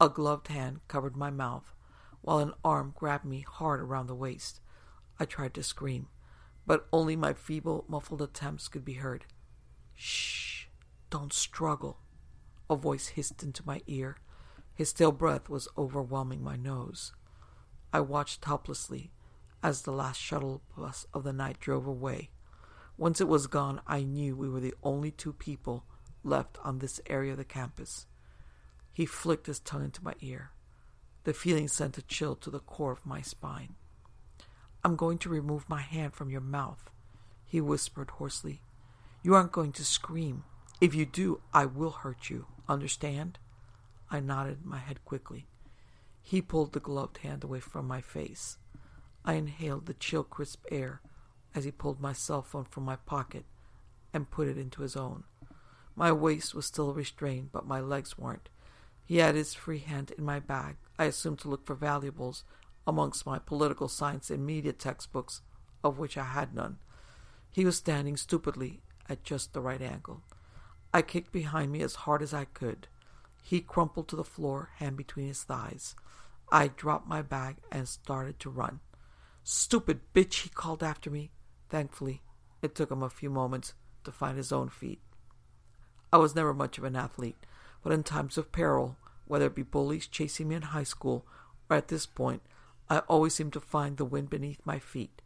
A 0.00 0.08
gloved 0.08 0.48
hand 0.48 0.80
covered 0.88 1.16
my 1.16 1.30
mouth, 1.30 1.74
while 2.20 2.38
an 2.38 2.52
arm 2.64 2.92
grabbed 2.96 3.24
me 3.24 3.40
hard 3.40 3.80
around 3.80 4.08
the 4.08 4.14
waist. 4.14 4.60
I 5.18 5.24
tried 5.24 5.54
to 5.54 5.62
scream, 5.62 6.08
but 6.66 6.86
only 6.92 7.16
my 7.16 7.32
feeble, 7.32 7.84
muffled 7.88 8.20
attempts 8.20 8.68
could 8.68 8.84
be 8.84 8.94
heard. 8.94 9.24
Shh! 9.94 10.66
Don't 11.10 11.32
struggle! 11.32 12.00
A 12.68 12.76
voice 12.76 13.08
hissed 13.08 13.42
into 13.42 13.62
my 13.64 13.80
ear. 13.86 14.16
His 14.74 14.90
stale 14.90 15.12
breath 15.12 15.48
was 15.48 15.68
overwhelming 15.78 16.42
my 16.42 16.56
nose. 16.56 17.12
I 17.92 18.00
watched 18.00 18.44
helplessly 18.44 19.12
as 19.62 19.82
the 19.82 19.92
last 19.92 20.20
shuttle 20.20 20.62
bus 20.76 21.06
of 21.14 21.24
the 21.24 21.32
night 21.32 21.60
drove 21.60 21.86
away. 21.86 22.30
Once 22.98 23.20
it 23.20 23.28
was 23.28 23.46
gone, 23.46 23.80
I 23.86 24.02
knew 24.02 24.36
we 24.36 24.48
were 24.48 24.60
the 24.60 24.74
only 24.82 25.10
two 25.10 25.32
people 25.32 25.84
left 26.24 26.58
on 26.64 26.78
this 26.78 27.00
area 27.06 27.32
of 27.32 27.38
the 27.38 27.44
campus. 27.44 28.06
He 28.92 29.06
flicked 29.06 29.46
his 29.46 29.60
tongue 29.60 29.84
into 29.84 30.02
my 30.02 30.14
ear. 30.20 30.50
The 31.24 31.32
feeling 31.32 31.68
sent 31.68 31.98
a 31.98 32.02
chill 32.02 32.34
to 32.36 32.50
the 32.50 32.60
core 32.60 32.92
of 32.92 33.04
my 33.04 33.20
spine. 33.20 33.76
I'm 34.86 34.94
going 34.94 35.18
to 35.18 35.28
remove 35.28 35.68
my 35.68 35.80
hand 35.80 36.14
from 36.14 36.30
your 36.30 36.40
mouth, 36.40 36.90
he 37.44 37.60
whispered 37.60 38.08
hoarsely. 38.08 38.62
You 39.20 39.34
aren't 39.34 39.50
going 39.50 39.72
to 39.72 39.84
scream. 39.84 40.44
If 40.80 40.94
you 40.94 41.04
do, 41.04 41.40
I 41.52 41.66
will 41.66 41.90
hurt 41.90 42.30
you. 42.30 42.46
Understand? 42.68 43.40
I 44.12 44.20
nodded 44.20 44.64
my 44.64 44.78
head 44.78 45.04
quickly. 45.04 45.48
He 46.22 46.40
pulled 46.40 46.72
the 46.72 46.78
gloved 46.78 47.18
hand 47.18 47.42
away 47.42 47.58
from 47.58 47.88
my 47.88 48.00
face. 48.00 48.58
I 49.24 49.32
inhaled 49.32 49.86
the 49.86 49.94
chill, 49.94 50.22
crisp 50.22 50.64
air 50.70 51.00
as 51.52 51.64
he 51.64 51.72
pulled 51.72 52.00
my 52.00 52.12
cell 52.12 52.42
phone 52.42 52.66
from 52.66 52.84
my 52.84 52.94
pocket 52.94 53.44
and 54.14 54.30
put 54.30 54.46
it 54.46 54.56
into 54.56 54.82
his 54.82 54.94
own. 54.94 55.24
My 55.96 56.12
waist 56.12 56.54
was 56.54 56.64
still 56.64 56.94
restrained, 56.94 57.50
but 57.50 57.66
my 57.66 57.80
legs 57.80 58.16
weren't. 58.16 58.50
He 59.04 59.16
had 59.16 59.34
his 59.34 59.52
free 59.52 59.80
hand 59.80 60.12
in 60.16 60.22
my 60.22 60.38
bag, 60.38 60.76
I 60.96 61.06
assumed 61.06 61.40
to 61.40 61.48
look 61.48 61.66
for 61.66 61.74
valuables 61.74 62.44
amongst 62.86 63.26
my 63.26 63.38
political 63.38 63.88
science 63.88 64.30
and 64.30 64.46
media 64.46 64.72
textbooks, 64.72 65.42
of 65.82 65.98
which 65.98 66.16
I 66.16 66.24
had 66.24 66.54
none. 66.54 66.78
He 67.50 67.64
was 67.64 67.76
standing 67.76 68.16
stupidly 68.16 68.82
at 69.08 69.24
just 69.24 69.52
the 69.52 69.60
right 69.60 69.80
angle. 69.80 70.22
I 70.92 71.02
kicked 71.02 71.32
behind 71.32 71.72
me 71.72 71.82
as 71.82 71.94
hard 71.94 72.22
as 72.22 72.32
I 72.32 72.44
could. 72.44 72.88
He 73.42 73.60
crumpled 73.60 74.08
to 74.08 74.16
the 74.16 74.24
floor, 74.24 74.70
hand 74.76 74.96
between 74.96 75.26
his 75.28 75.42
thighs. 75.42 75.94
I 76.50 76.68
dropped 76.68 77.08
my 77.08 77.22
bag 77.22 77.56
and 77.70 77.88
started 77.88 78.38
to 78.40 78.50
run. 78.50 78.80
Stupid 79.42 80.00
bitch, 80.14 80.42
he 80.42 80.48
called 80.48 80.82
after 80.82 81.10
me. 81.10 81.30
Thankfully, 81.68 82.22
it 82.62 82.74
took 82.74 82.90
him 82.90 83.02
a 83.02 83.10
few 83.10 83.30
moments 83.30 83.74
to 84.04 84.12
find 84.12 84.36
his 84.36 84.52
own 84.52 84.68
feet. 84.68 85.00
I 86.12 86.18
was 86.18 86.34
never 86.34 86.54
much 86.54 86.78
of 86.78 86.84
an 86.84 86.96
athlete, 86.96 87.36
but 87.82 87.92
in 87.92 88.02
times 88.02 88.38
of 88.38 88.52
peril, 88.52 88.96
whether 89.26 89.46
it 89.46 89.54
be 89.54 89.62
bullies 89.62 90.06
chasing 90.06 90.48
me 90.48 90.56
in 90.56 90.62
high 90.62 90.84
school 90.84 91.26
or 91.68 91.76
at 91.76 91.88
this 91.88 92.06
point, 92.06 92.42
I 92.88 92.98
always 93.00 93.34
seemed 93.34 93.52
to 93.54 93.60
find 93.60 93.96
the 93.96 94.04
wind 94.04 94.30
beneath 94.30 94.60
my 94.64 94.78
feet. 94.78 95.22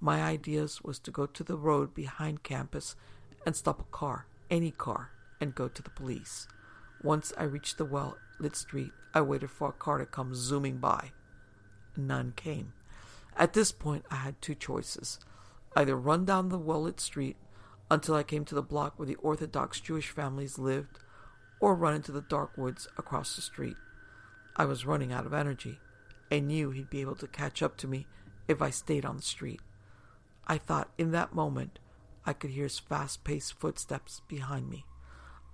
My 0.00 0.22
ideas 0.22 0.82
was 0.82 0.98
to 1.00 1.10
go 1.10 1.26
to 1.26 1.44
the 1.44 1.56
road 1.56 1.94
behind 1.94 2.42
campus 2.42 2.96
and 3.44 3.54
stop 3.54 3.80
a 3.80 3.84
car, 3.84 4.26
any 4.50 4.72
car, 4.72 5.10
and 5.40 5.54
go 5.54 5.68
to 5.68 5.82
the 5.82 5.90
police. 5.90 6.48
Once 7.02 7.32
I 7.38 7.44
reached 7.44 7.78
the 7.78 7.84
well 7.84 8.18
lit 8.40 8.56
street, 8.56 8.92
I 9.14 9.20
waited 9.20 9.50
for 9.50 9.68
a 9.68 9.72
car 9.72 9.98
to 9.98 10.06
come 10.06 10.34
zooming 10.34 10.78
by. 10.78 11.12
None 11.96 12.32
came. 12.36 12.72
At 13.36 13.52
this 13.52 13.70
point, 13.70 14.04
I 14.10 14.16
had 14.16 14.40
two 14.42 14.54
choices 14.54 15.18
either 15.76 15.96
run 15.96 16.24
down 16.24 16.48
the 16.48 16.58
well 16.58 16.82
lit 16.82 17.00
street 17.00 17.36
until 17.90 18.14
I 18.14 18.22
came 18.22 18.44
to 18.46 18.54
the 18.54 18.62
block 18.62 18.98
where 18.98 19.06
the 19.06 19.14
Orthodox 19.16 19.80
Jewish 19.80 20.08
families 20.08 20.58
lived, 20.58 20.98
or 21.60 21.74
run 21.74 21.94
into 21.94 22.12
the 22.12 22.22
dark 22.22 22.56
woods 22.56 22.88
across 22.98 23.36
the 23.36 23.42
street. 23.42 23.76
I 24.56 24.64
was 24.64 24.86
running 24.86 25.12
out 25.12 25.26
of 25.26 25.34
energy. 25.34 25.78
I 26.30 26.40
knew 26.40 26.70
he'd 26.70 26.90
be 26.90 27.00
able 27.00 27.14
to 27.16 27.26
catch 27.26 27.62
up 27.62 27.76
to 27.78 27.88
me 27.88 28.06
if 28.48 28.60
I 28.60 28.70
stayed 28.70 29.04
on 29.04 29.16
the 29.16 29.22
street. 29.22 29.60
I 30.46 30.58
thought 30.58 30.90
in 30.98 31.12
that 31.12 31.34
moment 31.34 31.78
I 32.24 32.32
could 32.32 32.50
hear 32.50 32.64
his 32.64 32.78
fast 32.78 33.24
paced 33.24 33.54
footsteps 33.54 34.22
behind 34.28 34.68
me. 34.68 34.84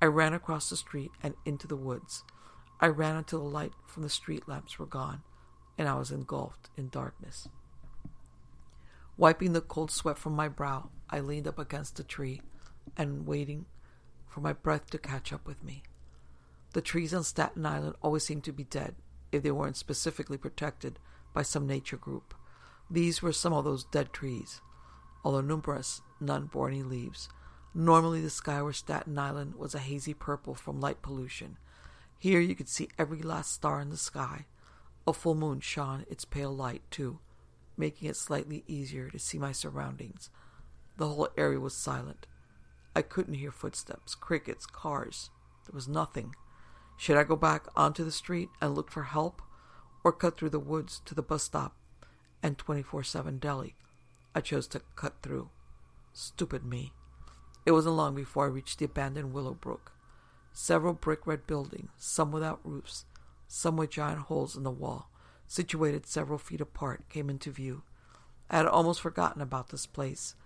I 0.00 0.06
ran 0.06 0.32
across 0.32 0.70
the 0.70 0.76
street 0.76 1.10
and 1.22 1.34
into 1.44 1.66
the 1.66 1.76
woods. 1.76 2.24
I 2.80 2.86
ran 2.88 3.16
until 3.16 3.40
the 3.40 3.48
light 3.48 3.72
from 3.86 4.02
the 4.02 4.08
street 4.08 4.48
lamps 4.48 4.78
were 4.78 4.86
gone, 4.86 5.22
and 5.78 5.88
I 5.88 5.94
was 5.94 6.10
engulfed 6.10 6.70
in 6.76 6.88
darkness. 6.88 7.48
Wiping 9.16 9.52
the 9.52 9.60
cold 9.60 9.90
sweat 9.90 10.18
from 10.18 10.34
my 10.34 10.48
brow, 10.48 10.90
I 11.08 11.20
leaned 11.20 11.46
up 11.46 11.58
against 11.58 12.00
a 12.00 12.04
tree 12.04 12.40
and 12.96 13.26
waiting 13.26 13.66
for 14.26 14.40
my 14.40 14.52
breath 14.52 14.90
to 14.90 14.98
catch 14.98 15.32
up 15.32 15.46
with 15.46 15.62
me. 15.62 15.82
The 16.72 16.80
trees 16.80 17.12
on 17.12 17.22
Staten 17.22 17.66
Island 17.66 17.94
always 18.02 18.24
seemed 18.24 18.44
to 18.44 18.52
be 18.52 18.64
dead 18.64 18.94
if 19.32 19.42
they 19.42 19.50
weren't 19.50 19.76
specifically 19.76 20.36
protected 20.38 20.98
by 21.32 21.42
some 21.42 21.66
nature 21.66 21.96
group. 21.96 22.34
These 22.90 23.22
were 23.22 23.32
some 23.32 23.52
of 23.52 23.64
those 23.64 23.84
dead 23.84 24.12
trees. 24.12 24.60
although 25.24 25.40
numerous, 25.40 26.02
none 26.20 26.46
bore 26.46 26.68
any 26.68 26.82
leaves. 26.82 27.28
Normally, 27.74 28.20
the 28.20 28.30
sky 28.30 28.58
over 28.58 28.72
Staten 28.72 29.18
Island 29.18 29.54
was 29.54 29.74
a 29.74 29.78
hazy 29.78 30.14
purple 30.14 30.54
from 30.54 30.80
light 30.80 31.00
pollution. 31.00 31.58
Here 32.18 32.40
you 32.40 32.54
could 32.54 32.68
see 32.68 32.88
every 32.98 33.22
last 33.22 33.52
star 33.52 33.80
in 33.80 33.90
the 33.90 33.96
sky. 33.96 34.46
A 35.06 35.12
full 35.12 35.34
moon 35.34 35.60
shone 35.60 36.04
its 36.08 36.24
pale 36.24 36.54
light, 36.54 36.82
too, 36.90 37.18
making 37.76 38.08
it 38.08 38.16
slightly 38.16 38.62
easier 38.66 39.10
to 39.10 39.18
see 39.18 39.38
my 39.38 39.52
surroundings. 39.52 40.30
The 40.98 41.08
whole 41.08 41.28
area 41.36 41.58
was 41.58 41.74
silent. 41.74 42.26
I 42.94 43.02
couldn't 43.02 43.34
hear 43.34 43.50
footsteps, 43.50 44.14
crickets, 44.14 44.66
cars. 44.66 45.30
There 45.66 45.74
was 45.74 45.88
nothing. 45.88 46.34
Should 47.02 47.16
I 47.16 47.24
go 47.24 47.34
back 47.34 47.66
onto 47.74 48.04
the 48.04 48.12
street 48.12 48.48
and 48.60 48.76
look 48.76 48.88
for 48.88 49.02
help, 49.02 49.42
or 50.04 50.12
cut 50.12 50.36
through 50.36 50.50
the 50.50 50.60
woods 50.60 51.02
to 51.04 51.16
the 51.16 51.20
bus 51.20 51.42
stop 51.42 51.74
and 52.44 52.56
24 52.56 53.02
7 53.02 53.38
deli? 53.38 53.74
I 54.36 54.40
chose 54.40 54.68
to 54.68 54.82
cut 54.94 55.14
through. 55.20 55.50
Stupid 56.12 56.64
me. 56.64 56.92
It 57.66 57.72
wasn't 57.72 57.96
long 57.96 58.14
before 58.14 58.44
I 58.44 58.50
reached 58.50 58.78
the 58.78 58.84
abandoned 58.84 59.32
Willowbrook. 59.32 59.90
Several 60.52 60.92
brick 60.94 61.26
red 61.26 61.44
buildings, 61.44 61.90
some 61.98 62.30
without 62.30 62.60
roofs, 62.62 63.04
some 63.48 63.76
with 63.76 63.90
giant 63.90 64.20
holes 64.20 64.56
in 64.56 64.62
the 64.62 64.70
wall, 64.70 65.10
situated 65.48 66.06
several 66.06 66.38
feet 66.38 66.60
apart, 66.60 67.08
came 67.08 67.28
into 67.28 67.50
view. 67.50 67.82
I 68.48 68.58
had 68.58 68.66
almost 68.66 69.00
forgotten 69.00 69.42
about 69.42 69.70
this 69.70 69.86
place. 69.86 70.36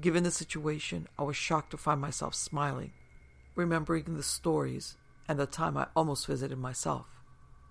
Given 0.00 0.22
the 0.22 0.30
situation, 0.30 1.08
I 1.18 1.24
was 1.24 1.34
shocked 1.34 1.72
to 1.72 1.76
find 1.76 2.00
myself 2.00 2.36
smiling, 2.36 2.92
remembering 3.56 4.14
the 4.14 4.22
stories 4.22 4.96
and 5.28 5.38
the 5.38 5.46
time 5.46 5.76
I 5.76 5.88
almost 5.96 6.26
visited 6.26 6.58
myself. 6.58 7.06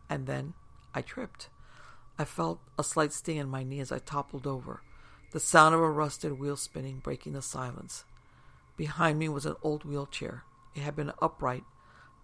And 0.10 0.28
then 0.28 0.54
I 0.94 1.02
tripped. 1.02 1.50
I 2.18 2.26
felt 2.26 2.60
a 2.78 2.84
slight 2.84 3.12
sting 3.12 3.38
in 3.38 3.50
my 3.50 3.64
knee 3.64 3.80
as 3.80 3.92
I 3.92 4.00
toppled 4.00 4.48
over, 4.48 4.82
the 5.32 5.40
sound 5.40 5.76
of 5.76 5.82
a 5.82 5.90
rusted 5.90 6.40
wheel 6.40 6.56
spinning 6.56 7.00
breaking 7.00 7.34
the 7.34 7.42
silence. 7.42 8.06
Behind 8.78 9.20
me 9.20 9.28
was 9.28 9.46
an 9.46 9.56
old 9.62 9.84
wheelchair. 9.84 10.44
It 10.76 10.82
had 10.82 10.96
been 10.96 11.12
upright, 11.22 11.64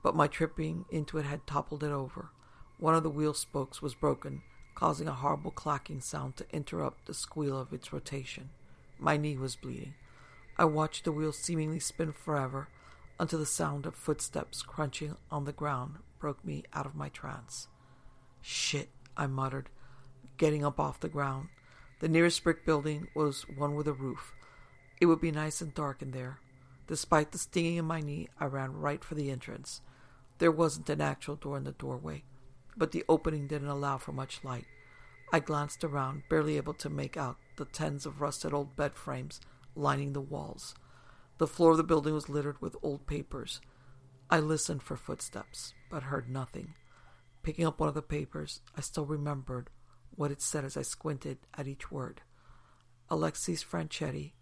but 0.04 0.16
my 0.16 0.28
tripping 0.28 0.86
into 0.90 1.18
it 1.18 1.26
had 1.26 1.46
toppled 1.46 1.84
it 1.84 1.92
over. 1.92 2.30
One 2.78 2.96
of 2.96 3.04
the 3.04 3.10
wheel 3.10 3.34
spokes 3.34 3.82
was 3.82 3.96
broken, 3.96 4.42
causing 4.76 5.08
a 5.08 5.14
horrible 5.14 5.52
clacking 5.52 6.02
sound 6.02 6.38
to 6.38 6.46
interrupt 6.52 7.06
the 7.06 7.14
squeal 7.14 7.58
of 7.58 7.74
its 7.74 7.94
rotation. 7.94 8.50
My 8.98 9.18
knee 9.18 9.38
was 9.38 9.56
bleeding. 9.56 9.94
I 10.58 10.66
watched 10.66 11.06
the 11.06 11.12
wheel 11.12 11.32
seemingly 11.32 11.80
spin 11.80 12.12
forever 12.12 12.68
until 13.22 13.38
the 13.38 13.46
sound 13.46 13.86
of 13.86 13.94
footsteps 13.94 14.64
crunching 14.64 15.16
on 15.30 15.46
the 15.46 15.52
ground 15.52 15.98
broke 16.18 16.44
me 16.44 16.64
out 16.74 16.88
of 16.88 16.96
my 16.96 17.08
trance. 17.10 17.68
Shit, 18.42 18.90
I 19.16 19.28
muttered, 19.28 19.70
getting 20.40 20.66
up 20.66 20.80
off 20.80 21.00
the 21.00 21.08
ground. 21.08 21.50
The 22.00 22.10
nearest 22.10 22.44
brick 22.44 22.66
building 22.66 23.10
was 23.14 23.44
one 23.44 23.76
with 23.76 23.88
a 23.88 23.94
roof. 23.94 24.34
It 25.00 25.06
would 25.06 25.22
be 25.22 25.32
nice 25.32 25.62
and 25.62 25.72
dark 25.72 26.02
in 26.02 26.10
there. 26.10 26.40
Despite 26.88 27.32
the 27.32 27.38
stinging 27.38 27.78
in 27.78 27.86
my 27.86 28.02
knee, 28.02 28.28
I 28.40 28.46
ran 28.46 28.74
right 28.74 29.04
for 29.04 29.14
the 29.14 29.30
entrance. 29.30 29.82
There 30.40 30.52
wasn't 30.52 30.90
an 30.90 31.00
actual 31.00 31.36
door 31.36 31.58
in 31.58 31.64
the 31.64 31.74
doorway, 31.74 32.24
but 32.76 32.92
the 32.92 33.06
opening 33.08 33.46
didn't 33.46 33.68
allow 33.68 34.00
for 34.00 34.14
much 34.14 34.44
light. 34.44 34.66
I 35.32 35.42
glanced 35.42 35.84
around, 35.84 36.24
barely 36.28 36.58
able 36.58 36.74
to 36.74 36.90
make 36.90 37.18
out 37.18 37.38
the 37.58 37.66
tens 37.66 38.08
of 38.08 38.20
rusted 38.20 38.52
old 38.52 38.76
bed 38.76 38.96
frames 38.96 39.40
lining 39.76 40.14
the 40.14 40.22
walls. 40.22 40.74
The 41.42 41.48
floor 41.48 41.72
of 41.72 41.78
the 41.78 41.84
building 41.84 42.14
was 42.14 42.30
littered 42.30 42.62
with 42.62 42.76
old 42.84 43.08
papers. 43.08 43.62
I 44.30 44.40
listened 44.40 44.84
for 44.84 44.96
footsteps, 44.96 45.74
but 45.90 46.04
heard 46.04 46.30
nothing. 46.30 46.76
Picking 47.42 47.66
up 47.66 47.80
one 47.80 47.90
of 47.90 47.96
the 47.96 48.04
papers, 48.04 48.62
I 48.78 48.82
still 48.82 49.08
remembered 49.08 49.72
what 50.12 50.30
it 50.30 50.40
said 50.40 50.66
as 50.66 50.78
I 50.78 50.84
squinted 50.84 51.40
at 51.58 51.68
each 51.68 51.92
word. 51.92 52.22
Alexis 53.10 53.64
Franchetti, 53.64 54.34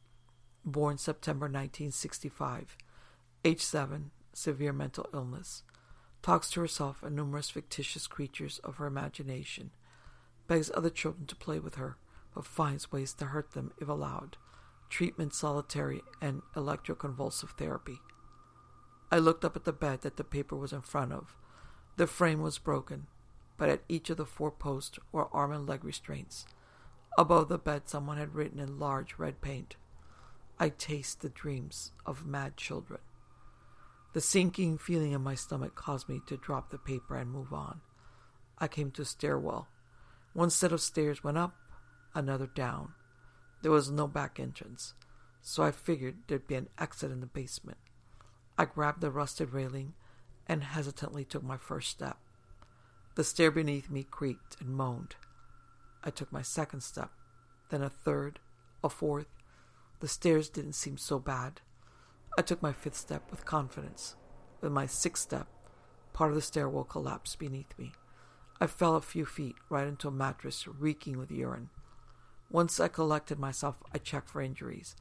born 0.66 0.98
September 0.98 1.46
1965, 1.46 2.76
age 3.46 3.62
7, 3.62 4.12
severe 4.34 4.74
mental 4.74 5.08
illness, 5.14 5.64
talks 6.22 6.50
to 6.50 6.60
herself 6.60 7.02
and 7.02 7.16
numerous 7.16 7.50
fictitious 7.50 8.08
creatures 8.08 8.60
of 8.62 8.76
her 8.76 8.88
imagination, 8.88 9.72
begs 10.48 10.70
other 10.74 10.90
children 10.90 11.28
to 11.28 11.36
play 11.38 11.60
with 11.60 11.76
her, 11.76 11.96
but 12.36 12.44
finds 12.44 12.92
ways 12.92 13.14
to 13.14 13.28
hurt 13.28 13.52
them 13.52 13.72
if 13.78 13.88
allowed, 13.88 14.36
treatment 14.90 15.34
solitary 15.34 16.02
and 16.22 16.42
electroconvulsive 16.56 17.52
therapy. 17.52 18.00
I 19.12 19.18
looked 19.18 19.46
up 19.46 19.56
at 19.56 19.66
the 19.66 19.74
bed 19.74 20.02
that 20.02 20.18
the 20.18 20.24
paper 20.24 20.56
was 20.56 20.74
in 20.74 20.82
front 20.82 21.14
of. 21.14 21.36
The 21.98 22.08
frame 22.08 22.42
was 22.42 22.58
broken, 22.58 23.08
but 23.58 23.70
at 23.70 23.84
each 23.90 24.10
of 24.10 24.18
the 24.18 24.26
four 24.26 24.52
posts 24.52 25.00
were 25.12 25.34
arm 25.34 25.52
and 25.52 25.68
leg 25.68 25.84
restraints. 25.84 26.46
Above 27.18 27.50
the 27.50 27.58
bed, 27.58 27.90
someone 27.90 28.18
had 28.18 28.36
written 28.36 28.60
in 28.60 28.80
large 28.80 29.16
red 29.18 29.42
paint, 29.42 29.76
I 30.60 30.70
taste 30.70 31.22
the 31.22 31.30
dreams 31.30 31.92
of 32.06 32.26
mad 32.26 32.58
children. 32.58 33.00
The 34.14 34.22
sinking 34.22 34.78
feeling 34.78 35.12
in 35.14 35.22
my 35.22 35.36
stomach 35.36 35.76
caused 35.76 36.10
me 36.10 36.22
to 36.28 36.38
drop 36.38 36.70
the 36.70 36.78
paper 36.78 37.16
and 37.16 37.32
move 37.32 37.54
on. 37.54 37.82
I 38.58 38.68
came 38.68 38.92
to 38.92 39.04
a 39.04 39.06
stairwell. 39.06 39.68
One 40.34 40.50
set 40.50 40.72
of 40.72 40.82
stairs 40.82 41.24
went 41.24 41.38
up, 41.38 41.56
another 42.14 42.48
down. 42.48 42.94
There 43.62 43.72
was 43.72 43.92
no 43.92 44.08
back 44.08 44.40
entrance, 44.40 44.94
so 45.42 45.64
I 45.64 45.72
figured 45.72 46.18
there'd 46.28 46.48
be 46.48 46.56
an 46.56 46.70
exit 46.78 47.12
in 47.12 47.20
the 47.20 47.26
basement. 47.26 47.78
I 48.58 48.66
grabbed 48.66 49.02
the 49.02 49.12
rusted 49.12 49.54
railing 49.54 49.94
and 50.48 50.64
hesitantly 50.64 51.26
took 51.26 51.44
my 51.44 51.58
first 51.58 51.90
step. 51.90 52.18
The 53.16 53.24
stair 53.24 53.52
beneath 53.52 53.90
me 53.90 54.04
creaked 54.04 54.58
and 54.60 54.70
moaned. 54.70 55.16
I 56.04 56.10
took 56.10 56.32
my 56.32 56.42
second 56.42 56.82
step, 56.82 57.12
then 57.70 57.82
a 57.82 57.90
third, 57.90 58.40
a 58.84 58.90
fourth, 58.90 59.28
the 60.00 60.08
stairs 60.08 60.48
didn't 60.48 60.74
seem 60.74 60.98
so 60.98 61.20
bad. 61.20 61.60
I 62.38 62.42
took 62.42 62.62
my 62.62 62.72
fifth 62.72 62.96
step 62.96 63.30
with 63.30 63.46
confidence. 63.46 64.16
With 64.62 64.72
my 64.72 64.86
sixth 64.86 65.24
step, 65.24 65.48
part 66.14 66.32
of 66.32 66.36
the 66.36 66.42
stairwell 66.42 66.86
collapsed 66.86 67.38
beneath 67.38 67.78
me. 67.78 67.92
I 68.62 68.68
fell 68.68 68.96
a 68.96 69.02
few 69.02 69.26
feet 69.26 69.56
right 69.70 69.88
into 69.88 70.08
a 70.08 70.12
mattress 70.12 70.68
reeking 70.68 71.18
with 71.18 71.32
urine. 71.32 71.70
Once 72.50 72.80
I 72.80 72.88
collected 72.88 73.38
myself, 73.38 73.84
I 73.94 74.00
checked 74.00 74.30
for 74.30 74.42
injuries. 74.42 74.96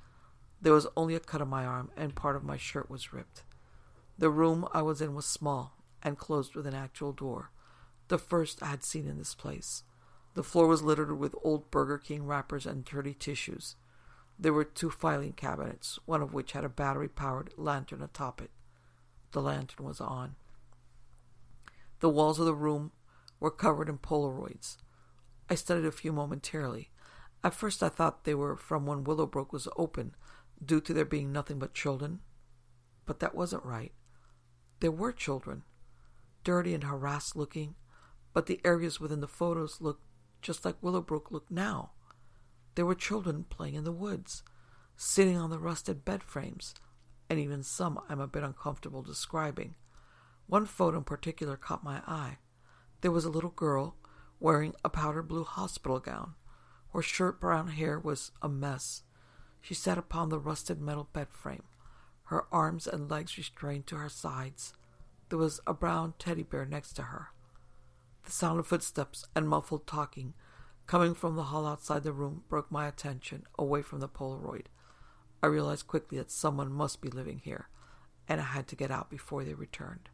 There 0.60 0.72
was 0.72 0.86
only 0.96 1.14
a 1.14 1.20
cut 1.20 1.40
on 1.40 1.48
my 1.48 1.64
arm, 1.64 1.90
and 1.96 2.14
part 2.14 2.36
of 2.36 2.44
my 2.44 2.56
shirt 2.56 2.90
was 2.90 3.12
ripped. 3.12 3.42
The 4.18 4.30
room 4.30 4.66
I 4.72 4.82
was 4.82 5.00
in 5.00 5.14
was 5.14 5.24
small 5.24 5.76
and 6.02 6.18
closed 6.18 6.54
with 6.54 6.66
an 6.66 6.74
actual 6.74 7.12
door, 7.12 7.50
the 8.08 8.18
first 8.18 8.62
I 8.62 8.66
had 8.66 8.84
seen 8.84 9.06
in 9.06 9.18
this 9.18 9.34
place. 9.34 9.84
The 10.34 10.42
floor 10.42 10.66
was 10.66 10.82
littered 10.82 11.18
with 11.18 11.34
old 11.42 11.70
Burger 11.70 11.98
King 11.98 12.26
wrappers 12.26 12.66
and 12.66 12.84
dirty 12.84 13.14
tissues. 13.14 13.76
There 14.38 14.52
were 14.52 14.64
two 14.64 14.90
filing 14.90 15.32
cabinets, 15.32 15.98
one 16.04 16.22
of 16.22 16.32
which 16.32 16.52
had 16.52 16.64
a 16.64 16.68
battery 16.68 17.08
powered 17.08 17.52
lantern 17.56 18.02
atop 18.02 18.40
it. 18.40 18.50
The 19.32 19.42
lantern 19.42 19.84
was 19.84 20.00
on. 20.00 20.36
The 22.00 22.08
walls 22.08 22.38
of 22.38 22.46
the 22.46 22.54
room 22.54 22.92
were 23.40 23.50
covered 23.50 23.88
in 23.88 23.98
Polaroids. 23.98 24.76
I 25.50 25.54
studied 25.54 25.86
a 25.86 25.90
few 25.90 26.12
momentarily. 26.12 26.90
At 27.48 27.54
first, 27.54 27.82
I 27.82 27.88
thought 27.88 28.24
they 28.24 28.34
were 28.34 28.56
from 28.56 28.84
when 28.84 29.04
Willowbrook 29.04 29.54
was 29.54 29.68
open, 29.74 30.14
due 30.62 30.82
to 30.82 30.92
there 30.92 31.06
being 31.06 31.32
nothing 31.32 31.58
but 31.58 31.72
children. 31.72 32.20
But 33.06 33.20
that 33.20 33.34
wasn't 33.34 33.64
right. 33.64 33.94
There 34.80 34.90
were 34.90 35.12
children, 35.12 35.62
dirty 36.44 36.74
and 36.74 36.84
harassed 36.84 37.36
looking, 37.36 37.74
but 38.34 38.44
the 38.44 38.60
areas 38.66 39.00
within 39.00 39.22
the 39.22 39.26
photos 39.26 39.80
looked 39.80 40.04
just 40.42 40.66
like 40.66 40.82
Willowbrook 40.82 41.30
looked 41.30 41.50
now. 41.50 41.92
There 42.74 42.84
were 42.84 42.94
children 42.94 43.46
playing 43.48 43.76
in 43.76 43.84
the 43.84 43.92
woods, 43.92 44.42
sitting 44.94 45.38
on 45.38 45.48
the 45.48 45.58
rusted 45.58 46.04
bed 46.04 46.22
frames, 46.22 46.74
and 47.30 47.38
even 47.38 47.62
some 47.62 47.98
I'm 48.10 48.20
a 48.20 48.26
bit 48.26 48.42
uncomfortable 48.42 49.00
describing. 49.00 49.74
One 50.48 50.66
photo 50.66 50.98
in 50.98 51.04
particular 51.04 51.56
caught 51.56 51.82
my 51.82 52.02
eye. 52.06 52.40
There 53.00 53.10
was 53.10 53.24
a 53.24 53.30
little 53.30 53.48
girl 53.48 53.96
wearing 54.38 54.74
a 54.84 54.90
powder 54.90 55.22
blue 55.22 55.44
hospital 55.44 55.98
gown. 55.98 56.34
Her 56.98 57.02
short 57.02 57.40
brown 57.40 57.68
hair 57.68 57.96
was 57.96 58.32
a 58.42 58.48
mess. 58.48 59.04
She 59.60 59.72
sat 59.72 59.98
upon 59.98 60.30
the 60.30 60.40
rusted 60.40 60.80
metal 60.80 61.08
bed 61.12 61.28
frame, 61.28 61.62
her 62.24 62.52
arms 62.52 62.88
and 62.88 63.08
legs 63.08 63.38
restrained 63.38 63.86
to 63.86 63.98
her 63.98 64.08
sides. 64.08 64.74
There 65.28 65.38
was 65.38 65.60
a 65.64 65.72
brown 65.74 66.14
teddy 66.18 66.42
bear 66.42 66.66
next 66.66 66.94
to 66.94 67.02
her. 67.02 67.28
The 68.24 68.32
sound 68.32 68.58
of 68.58 68.66
footsteps 68.66 69.24
and 69.36 69.48
muffled 69.48 69.86
talking 69.86 70.34
coming 70.88 71.14
from 71.14 71.36
the 71.36 71.44
hall 71.44 71.68
outside 71.68 72.02
the 72.02 72.12
room 72.12 72.42
broke 72.48 72.72
my 72.72 72.88
attention 72.88 73.44
away 73.56 73.82
from 73.82 74.00
the 74.00 74.08
Polaroid. 74.08 74.66
I 75.40 75.46
realized 75.46 75.86
quickly 75.86 76.18
that 76.18 76.32
someone 76.32 76.72
must 76.72 77.00
be 77.00 77.10
living 77.10 77.42
here, 77.44 77.68
and 78.26 78.40
I 78.40 78.44
had 78.44 78.66
to 78.66 78.76
get 78.76 78.90
out 78.90 79.08
before 79.08 79.44
they 79.44 79.54
returned. 79.54 80.08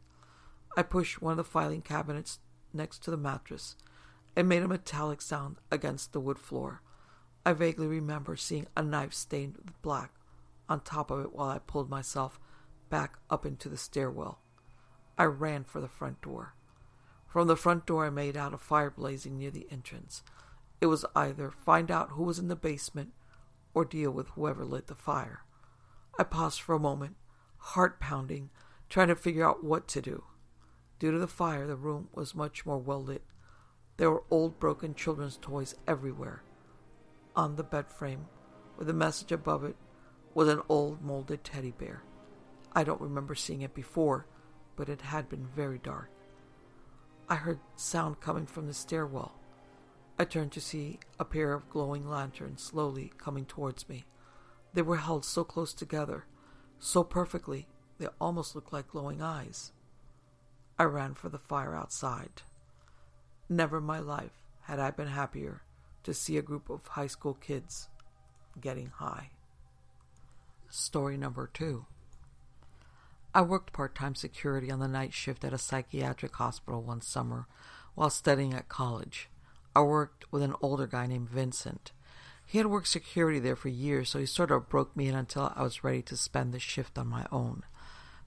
I 0.77 0.83
pushed 0.83 1.19
one 1.19 1.31
of 1.31 1.37
the 1.37 1.43
filing 1.45 1.81
cabinets 1.81 2.37
next 2.73 2.99
to 3.05 3.09
the 3.09 3.17
mattress 3.17 3.75
and 4.35 4.49
made 4.49 4.63
a 4.63 4.67
metallic 4.67 5.21
sound 5.21 5.57
against 5.71 6.13
the 6.13 6.19
wood 6.19 6.39
floor. 6.39 6.81
I 7.45 7.53
vaguely 7.53 7.87
remember 7.87 8.35
seeing 8.35 8.67
a 8.75 8.81
knife 8.81 9.13
stained 9.13 9.57
with 9.57 9.81
black 9.81 10.11
on 10.67 10.81
top 10.81 11.11
of 11.11 11.21
it 11.21 11.33
while 11.33 11.49
I 11.49 11.59
pulled 11.59 11.89
myself 11.89 12.39
back 12.89 13.17
up 13.29 13.45
into 13.45 13.69
the 13.69 13.77
stairwell. 13.77 14.39
I 15.17 15.25
ran 15.25 15.63
for 15.63 15.79
the 15.79 15.87
front 15.87 16.21
door. 16.21 16.55
From 17.27 17.47
the 17.47 17.55
front 17.55 17.85
door, 17.85 18.05
I 18.05 18.09
made 18.09 18.37
out 18.37 18.53
a 18.53 18.57
fire 18.57 18.89
blazing 18.89 19.37
near 19.37 19.51
the 19.51 19.67
entrance. 19.69 20.23
It 20.81 20.87
was 20.87 21.05
either 21.15 21.51
find 21.51 21.91
out 21.91 22.11
who 22.11 22.23
was 22.23 22.39
in 22.39 22.47
the 22.47 22.55
basement 22.55 23.13
or 23.73 23.85
deal 23.85 24.11
with 24.11 24.29
whoever 24.29 24.65
lit 24.65 24.87
the 24.87 24.95
fire. 24.95 25.41
I 26.17 26.23
paused 26.23 26.61
for 26.61 26.75
a 26.75 26.79
moment, 26.79 27.15
heart 27.57 27.99
pounding, 27.99 28.49
trying 28.89 29.09
to 29.09 29.15
figure 29.15 29.47
out 29.47 29.63
what 29.63 29.87
to 29.89 30.01
do. 30.01 30.23
Due 30.97 31.11
to 31.11 31.19
the 31.19 31.27
fire, 31.27 31.67
the 31.67 31.75
room 31.75 32.07
was 32.13 32.35
much 32.35 32.65
more 32.65 32.77
well 32.77 33.03
lit. 33.03 33.23
There 33.97 34.11
were 34.11 34.23
old 34.29 34.59
broken 34.59 34.93
children's 34.93 35.37
toys 35.37 35.75
everywhere. 35.87 36.43
On 37.35 37.55
the 37.55 37.63
bed 37.63 37.89
frame, 37.89 38.27
with 38.77 38.89
a 38.89 38.93
message 38.93 39.31
above 39.31 39.63
it, 39.63 39.75
was 40.33 40.49
an 40.49 40.61
old 40.67 41.01
molded 41.01 41.43
teddy 41.43 41.71
bear. 41.71 42.03
I 42.73 42.83
don't 42.83 42.99
remember 42.99 43.35
seeing 43.35 43.61
it 43.61 43.73
before, 43.73 44.25
but 44.75 44.89
it 44.89 45.01
had 45.01 45.29
been 45.29 45.47
very 45.55 45.77
dark. 45.77 46.09
I 47.29 47.35
heard 47.35 47.59
sound 47.77 48.19
coming 48.19 48.45
from 48.45 48.67
the 48.67 48.73
stairwell. 48.73 49.39
I 50.19 50.25
turned 50.25 50.51
to 50.53 50.61
see 50.61 50.99
a 51.17 51.25
pair 51.25 51.53
of 51.53 51.69
glowing 51.69 52.07
lanterns 52.07 52.61
slowly 52.61 53.13
coming 53.17 53.45
towards 53.45 53.87
me. 53.87 54.05
They 54.73 54.81
were 54.81 54.97
held 54.97 55.23
so 55.23 55.43
close 55.45 55.73
together, 55.73 56.25
so 56.79 57.03
perfectly, 57.03 57.67
they 57.97 58.07
almost 58.19 58.55
looked 58.55 58.73
like 58.73 58.89
glowing 58.89 59.21
eyes. 59.21 59.71
I 60.77 60.83
ran 60.83 61.13
for 61.13 61.29
the 61.29 61.39
fire 61.39 61.73
outside. 61.73 62.41
Never 63.49 63.77
in 63.77 63.83
my 63.83 63.99
life 63.99 64.31
had 64.63 64.79
I 64.79 64.89
been 64.91 65.07
happier 65.07 65.61
to 66.03 66.13
see 66.13 66.37
a 66.37 66.41
group 66.41 66.69
of 66.69 66.87
high 66.87 67.07
school 67.07 67.35
kids 67.35 67.89
getting 68.59 68.87
high. 68.87 69.29
Story 70.69 71.15
number 71.15 71.49
two. 71.53 71.85
I 73.35 73.41
worked 73.41 73.73
part 73.73 73.93
time 73.95 74.15
security 74.15 74.71
on 74.71 74.79
the 74.79 74.87
night 74.87 75.13
shift 75.13 75.43
at 75.43 75.53
a 75.53 75.57
psychiatric 75.57 76.35
hospital 76.35 76.81
one 76.81 77.01
summer 77.01 77.47
while 77.93 78.09
studying 78.09 78.53
at 78.53 78.69
college. 78.69 79.29
I 79.75 79.81
worked 79.81 80.31
with 80.31 80.41
an 80.41 80.55
older 80.61 80.87
guy 80.87 81.05
named 81.05 81.29
Vincent. 81.29 81.91
He 82.45 82.57
had 82.57 82.67
worked 82.67 82.87
security 82.87 83.39
there 83.39 83.55
for 83.55 83.69
years, 83.69 84.09
so 84.09 84.19
he 84.19 84.25
sort 84.25 84.51
of 84.51 84.69
broke 84.69 84.95
me 84.95 85.07
in 85.07 85.15
until 85.15 85.51
I 85.55 85.63
was 85.63 85.83
ready 85.83 86.01
to 86.03 86.17
spend 86.17 86.53
the 86.53 86.59
shift 86.59 86.97
on 86.97 87.07
my 87.07 87.25
own. 87.31 87.63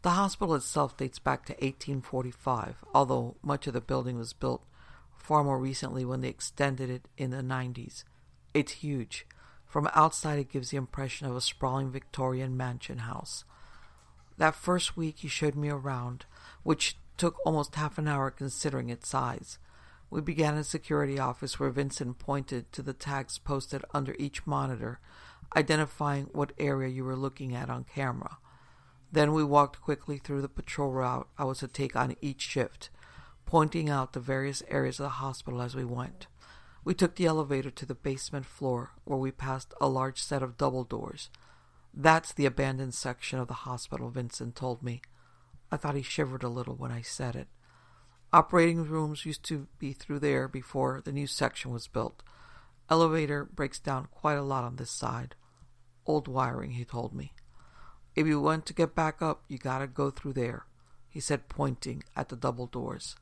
The 0.02 0.11
hospital 0.11 0.54
itself 0.54 0.96
dates 0.96 1.18
back 1.18 1.46
to 1.46 1.54
1845, 1.54 2.85
although 2.94 3.37
much 3.42 3.66
of 3.66 3.72
the 3.72 3.81
building 3.81 4.16
was 4.16 4.33
built 4.33 4.62
far 5.29 5.45
more 5.45 5.59
recently 5.59 6.07
when 6.07 6.23
they 6.23 6.29
extended 6.29 6.88
it 6.88 7.07
in 7.19 7.29
the 7.29 7.43
90s. 7.43 8.03
It's 8.55 8.73
huge. 8.73 9.27
From 9.67 9.91
outside, 9.95 10.38
it 10.38 10.51
gives 10.51 10.71
the 10.71 10.79
impression 10.79 11.27
of 11.27 11.37
a 11.37 11.43
sprawling 11.43 11.91
Victorian 11.91 12.57
mansion 12.57 13.01
house. 13.01 13.45
That 14.38 14.55
first 14.55 14.97
week, 14.97 15.19
he 15.19 15.29
showed 15.29 15.55
me 15.55 15.69
around, 15.69 16.25
which 16.62 16.97
took 17.19 17.37
almost 17.45 17.75
half 17.75 17.99
an 17.99 18.09
hour 18.09 18.31
considering 18.31 18.88
its 18.88 19.07
size. 19.07 19.59
We 20.09 20.23
began 20.23 20.57
in 20.57 20.64
security 20.64 21.19
office 21.19 21.61
where 21.61 21.69
Vincent 21.69 22.19
pointed 22.19 22.73
to 22.73 22.81
the 22.81 22.95
tags 22.95 23.37
posted 23.37 23.85
under 23.93 24.17
each 24.19 24.47
monitor, 24.47 24.99
identifying 25.55 26.31
what 26.33 26.55
area 26.59 26.88
you 26.88 27.05
were 27.05 27.14
looking 27.14 27.55
at 27.55 27.69
on 27.69 27.85
camera. 27.85 28.38
Then 29.12 29.35
we 29.35 29.45
walked 29.45 29.83
quickly 29.83 30.17
through 30.17 30.41
the 30.41 30.49
patrol 30.49 30.91
route 30.91 31.29
I 31.37 31.45
was 31.45 31.59
to 31.59 31.69
take 31.69 31.95
on 31.95 32.17
each 32.23 32.41
shift, 32.41 32.88
pointing 33.49 33.89
out 33.89 34.13
the 34.13 34.21
various 34.21 34.63
areas 34.69 35.01
of 35.01 35.05
the 35.05 35.09
hospital 35.09 35.63
as 35.63 35.75
we 35.75 35.83
went. 35.83 36.27
We 36.85 36.93
took 36.93 37.17
the 37.17 37.25
elevator 37.25 37.71
to 37.71 37.87
the 37.87 37.95
basement 37.95 38.45
floor 38.45 38.91
where 39.05 39.19
we 39.19 39.31
passed 39.31 39.73
a 39.81 39.89
large 39.89 40.23
set 40.23 40.43
of 40.43 40.59
double 40.59 40.85
doors. 40.85 41.31
That's 41.95 42.31
the 42.31 42.45
abandoned 42.45 42.93
section 42.93 43.39
of 43.39 43.49
the 43.49 43.65
hospital, 43.65 44.11
Vincent 44.11 44.55
told 44.55 44.83
me. 44.83 45.01
I 45.73 45.79
thought 45.79 45.95
he 45.95 46.03
shivered 46.03 46.43
a 46.43 46.51
little 46.51 46.75
when 46.75 46.93
I 46.93 47.01
said 47.01 47.35
it. 47.37 47.49
Operating 48.35 48.85
rooms 48.85 49.25
used 49.25 49.45
to 49.45 49.67
be 49.79 49.95
through 49.95 50.19
there 50.19 50.47
before 50.47 51.01
the 51.03 51.11
new 51.11 51.27
section 51.27 51.71
was 51.71 51.89
built. 51.89 52.23
Elevator 52.91 53.47
breaks 53.47 53.79
down 53.79 54.09
quite 54.11 54.37
a 54.37 54.43
lot 54.43 54.65
on 54.65 54.77
this 54.77 54.91
side. 54.91 55.37
Old 56.05 56.29
wiring, 56.29 56.73
he 56.73 56.85
told 56.85 57.15
me. 57.15 57.33
If 58.15 58.27
you 58.27 58.43
want 58.43 58.67
to 58.67 58.75
get 58.75 58.95
back 58.95 59.23
up, 59.23 59.45
you 59.49 59.57
gotta 59.57 59.87
go 59.87 60.11
through 60.11 60.35
there, 60.35 60.67
he 61.09 61.19
said, 61.19 61.49
pointing 61.49 62.05
at 62.15 62.29
the 62.29 62.37
double 62.37 62.67
doors. 62.67 63.17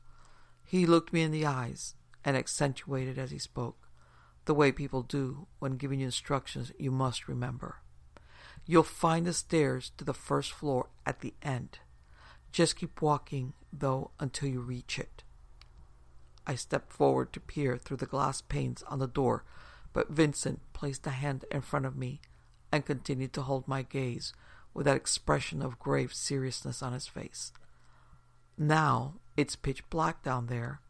He 0.69 0.85
looked 0.85 1.13
me 1.13 1.21
in 1.21 1.31
the 1.31 1.45
eyes 1.45 1.95
and 2.25 2.35
accentuated 2.35 3.17
as 3.17 3.31
he 3.31 3.39
spoke, 3.39 3.87
the 4.43 4.53
way 4.53 4.73
people 4.73 5.01
do 5.01 5.47
when 5.59 5.77
giving 5.77 6.01
you 6.01 6.05
instructions 6.07 6.73
you 6.77 6.91
must 6.91 7.29
remember. 7.29 7.77
You'll 8.65 8.83
find 8.83 9.25
the 9.25 9.31
stairs 9.31 9.93
to 9.95 10.03
the 10.03 10.13
first 10.13 10.51
floor 10.51 10.89
at 11.05 11.21
the 11.21 11.33
end. 11.41 11.79
Just 12.51 12.75
keep 12.75 13.01
walking, 13.01 13.53
though, 13.71 14.11
until 14.19 14.49
you 14.49 14.59
reach 14.59 14.99
it. 14.99 15.23
I 16.45 16.55
stepped 16.55 16.91
forward 16.91 17.31
to 17.31 17.39
peer 17.39 17.77
through 17.77 17.97
the 17.97 18.05
glass 18.05 18.41
panes 18.41 18.83
on 18.89 18.99
the 18.99 19.07
door, 19.07 19.45
but 19.93 20.09
Vincent 20.09 20.59
placed 20.73 21.07
a 21.07 21.11
hand 21.11 21.45
in 21.49 21.61
front 21.61 21.85
of 21.85 21.95
me 21.95 22.19
and 22.73 22.85
continued 22.85 23.31
to 23.33 23.43
hold 23.43 23.69
my 23.69 23.83
gaze 23.83 24.33
with 24.73 24.85
that 24.85 24.97
expression 24.97 25.61
of 25.61 25.79
grave 25.79 26.13
seriousness 26.13 26.83
on 26.83 26.91
his 26.91 27.07
face. 27.07 27.53
Now 28.57 29.13
it's 29.37 29.55
pitch 29.55 29.87
black 29.89 30.23
down 30.23 30.47
there, 30.47 30.81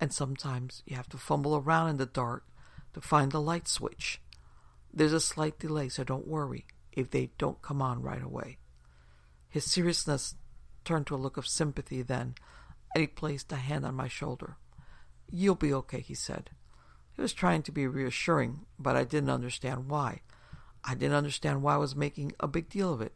and 0.00 0.12
sometimes 0.12 0.82
you 0.84 0.96
have 0.96 1.08
to 1.10 1.16
fumble 1.16 1.56
around 1.56 1.90
in 1.90 1.96
the 1.96 2.06
dark 2.06 2.44
to 2.92 3.00
find 3.00 3.32
the 3.32 3.40
light 3.40 3.68
switch. 3.68 4.20
There's 4.92 5.12
a 5.12 5.20
slight 5.20 5.58
delay, 5.58 5.88
so 5.88 6.04
don't 6.04 6.26
worry 6.26 6.66
if 6.92 7.10
they 7.10 7.30
don't 7.38 7.62
come 7.62 7.80
on 7.80 8.02
right 8.02 8.22
away. 8.22 8.58
His 9.48 9.64
seriousness 9.64 10.34
turned 10.84 11.06
to 11.06 11.14
a 11.14 11.16
look 11.16 11.36
of 11.36 11.46
sympathy 11.46 12.02
then, 12.02 12.34
and 12.94 13.00
he 13.00 13.06
placed 13.06 13.52
a 13.52 13.56
hand 13.56 13.86
on 13.86 13.94
my 13.94 14.08
shoulder. 14.08 14.56
You'll 15.30 15.54
be 15.54 15.72
okay, 15.72 16.00
he 16.00 16.14
said. 16.14 16.50
He 17.14 17.22
was 17.22 17.32
trying 17.32 17.62
to 17.62 17.72
be 17.72 17.86
reassuring, 17.86 18.66
but 18.78 18.96
I 18.96 19.04
didn't 19.04 19.30
understand 19.30 19.88
why. 19.88 20.22
I 20.84 20.94
didn't 20.94 21.16
understand 21.16 21.62
why 21.62 21.74
I 21.74 21.78
was 21.78 21.96
making 21.96 22.32
a 22.40 22.48
big 22.48 22.68
deal 22.68 22.92
of 22.92 23.00
it. 23.00 23.14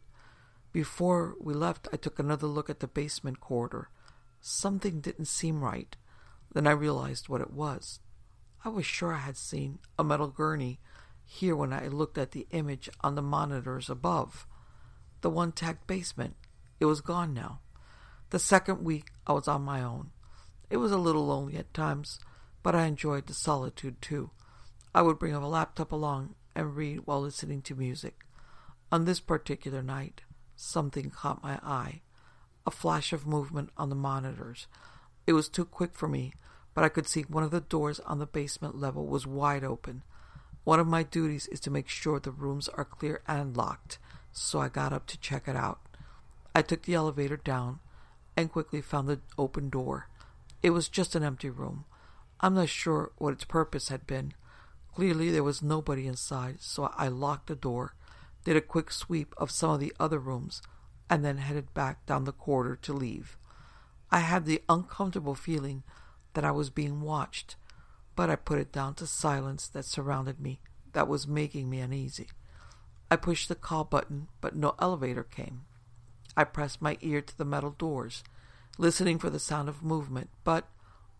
Before 0.73 1.35
we 1.41 1.55
left, 1.55 1.88
I 1.93 1.97
took 1.97 2.19
another 2.19 2.47
look 2.47 2.71
at 2.71 2.81
the 2.81 2.87
basement 2.87 3.41
corridor. 3.41 3.88
Something 4.51 5.03
didn't 5.03 5.27
seem 5.27 5.63
right. 5.63 5.95
Then 6.55 6.67
I 6.67 6.71
realized 6.71 7.29
what 7.29 7.43
it 7.43 7.53
was. 7.53 8.01
I 8.65 8.71
was 8.71 8.87
sure 8.87 9.13
I 9.13 9.19
had 9.19 9.37
seen 9.37 9.79
a 9.99 10.03
metal 10.03 10.29
gurney 10.29 10.81
here 11.23 11.55
when 11.55 11.71
I 11.71 11.89
looked 11.89 12.17
at 12.17 12.31
the 12.31 12.47
image 12.51 12.89
on 13.03 13.15
the 13.15 13.21
monitors 13.21 13.91
above. 13.91 14.47
The 15.21 15.29
one 15.29 15.53
tagged 15.53 15.87
basement. 15.87 16.37
It 16.81 16.87
was 16.87 17.03
gone 17.03 17.35
now. 17.35 17.61
The 18.31 18.39
second 18.39 18.83
week 18.83 19.11
I 19.27 19.35
was 19.35 19.49
on 19.49 19.61
my 19.61 19.83
own. 19.83 20.13
It 20.71 20.79
was 20.79 20.93
a 20.93 20.99
little 20.99 21.27
lonely 21.27 21.59
at 21.59 21.75
times, 21.75 22.19
but 22.63 22.75
I 22.75 22.87
enjoyed 22.87 23.27
the 23.27 23.35
solitude 23.35 24.01
too. 24.01 24.31
I 24.95 25.03
would 25.03 25.19
bring 25.19 25.35
a 25.35 25.47
laptop 25.47 25.93
along 25.93 26.37
and 26.55 26.75
read 26.75 27.01
while 27.05 27.21
listening 27.21 27.61
to 27.63 27.75
music. 27.75 28.25
On 28.91 29.05
this 29.05 29.21
particular 29.21 29.83
night, 29.83 30.23
something 30.57 31.11
caught 31.11 31.43
my 31.43 31.61
eye 31.63 32.01
a 32.69 32.71
flash 32.71 33.15
of 33.15 33.27
movement 33.27 33.71
on 33.79 33.89
the 33.89 33.95
monitors. 33.95 34.67
It 35.27 35.33
was 35.33 35.49
too 35.49 35.65
quick 35.65 35.95
for 35.95 36.07
me, 36.07 36.35
but 36.75 36.85
I 36.85 36.91
could 36.91 37.09
see 37.09 37.23
one 37.23 37.43
of 37.43 37.51
the 37.51 37.63
doors 37.63 37.99
on 38.01 38.19
the 38.19 38.27
basement 38.27 38.79
level 38.79 39.07
was 39.07 39.27
wide 39.27 39.65
open. 39.65 40.03
One 40.65 40.79
of 40.79 40.87
my 40.87 41.03
duties 41.03 41.47
is 41.47 41.61
to 41.61 41.71
make 41.71 41.89
sure 41.89 42.21
the 42.21 42.31
rooms 42.31 42.69
are 42.69 42.85
clear 42.85 43.23
and 43.27 43.57
locked, 43.57 43.97
so 44.33 44.59
I 44.61 44.69
got 44.69 44.93
up 44.93 45.07
to 45.07 45.19
check 45.19 45.49
it 45.49 45.57
out. 45.57 45.81
I 46.55 46.61
took 46.61 46.83
the 46.83 46.93
elevator 46.93 47.39
down 47.39 47.79
and 48.37 48.53
quickly 48.53 48.83
found 48.83 49.09
the 49.09 49.21
open 49.39 49.71
door. 49.71 50.09
It 50.63 50.71
was 50.71 50.91
just 50.91 51.15
an 51.15 51.25
empty 51.25 51.49
room. 51.49 51.87
I'm 52.39 52.53
not 52.53 52.69
sure 52.69 53.13
what 53.17 53.33
its 53.33 53.45
purpose 53.45 53.89
had 53.89 54.07
been. 54.07 54.35
Clearly, 54.95 55.31
there 55.31 55.43
was 55.43 55.63
nobody 55.63 56.07
inside, 56.07 56.61
so 56.61 56.93
I 56.99 57.09
locked 57.09 57.47
the 57.47 57.57
door, 57.57 57.95
did 58.45 58.59
a 58.59 58.61
quick 58.61 58.91
sweep 58.91 59.33
of 59.39 59.51
some 59.51 59.71
of 59.71 59.81
the 59.81 59.95
other 59.99 60.19
rooms, 60.19 60.61
and 61.11 61.25
then 61.25 61.38
headed 61.38 61.73
back 61.75 62.05
down 62.07 62.25
the 62.25 62.33
corridor 62.33 62.77
to 62.83 62.92
leave. 62.92 63.37
I 64.11 64.21
had 64.21 64.44
the 64.44 64.62
uncomfortable 64.68 65.35
feeling 65.35 65.83
that 66.35 66.44
I 66.44 66.51
was 66.51 66.71
being 66.71 67.01
watched 67.01 67.57
but 68.18 68.29
I 68.29 68.35
put 68.35 68.59
it 68.59 68.73
down 68.73 68.95
to 68.95 69.07
silence 69.07 69.68
that 69.68 69.85
surrounded 69.85 70.41
me 70.41 70.59
that 70.93 71.07
was 71.07 71.28
making 71.28 71.70
me 71.70 71.78
uneasy. 71.78 72.26
I 73.12 73.14
pushed 73.14 73.49
the 73.49 73.55
call 73.55 73.85
button, 73.85 74.26
but 74.41 74.57
no 74.57 74.74
elevator 74.80 75.22
came. 75.22 75.66
I 76.37 76.43
pressed 76.43 76.83
my 76.83 76.99
ear 77.01 77.20
to 77.20 77.39
the 77.39 77.45
metal 77.45 77.70
doors, 77.70 78.24
listening 78.76 79.20
for 79.20 79.30
the 79.30 79.39
sound 79.39 79.68
of 79.68 79.85
movement, 79.85 80.30
but 80.43 80.66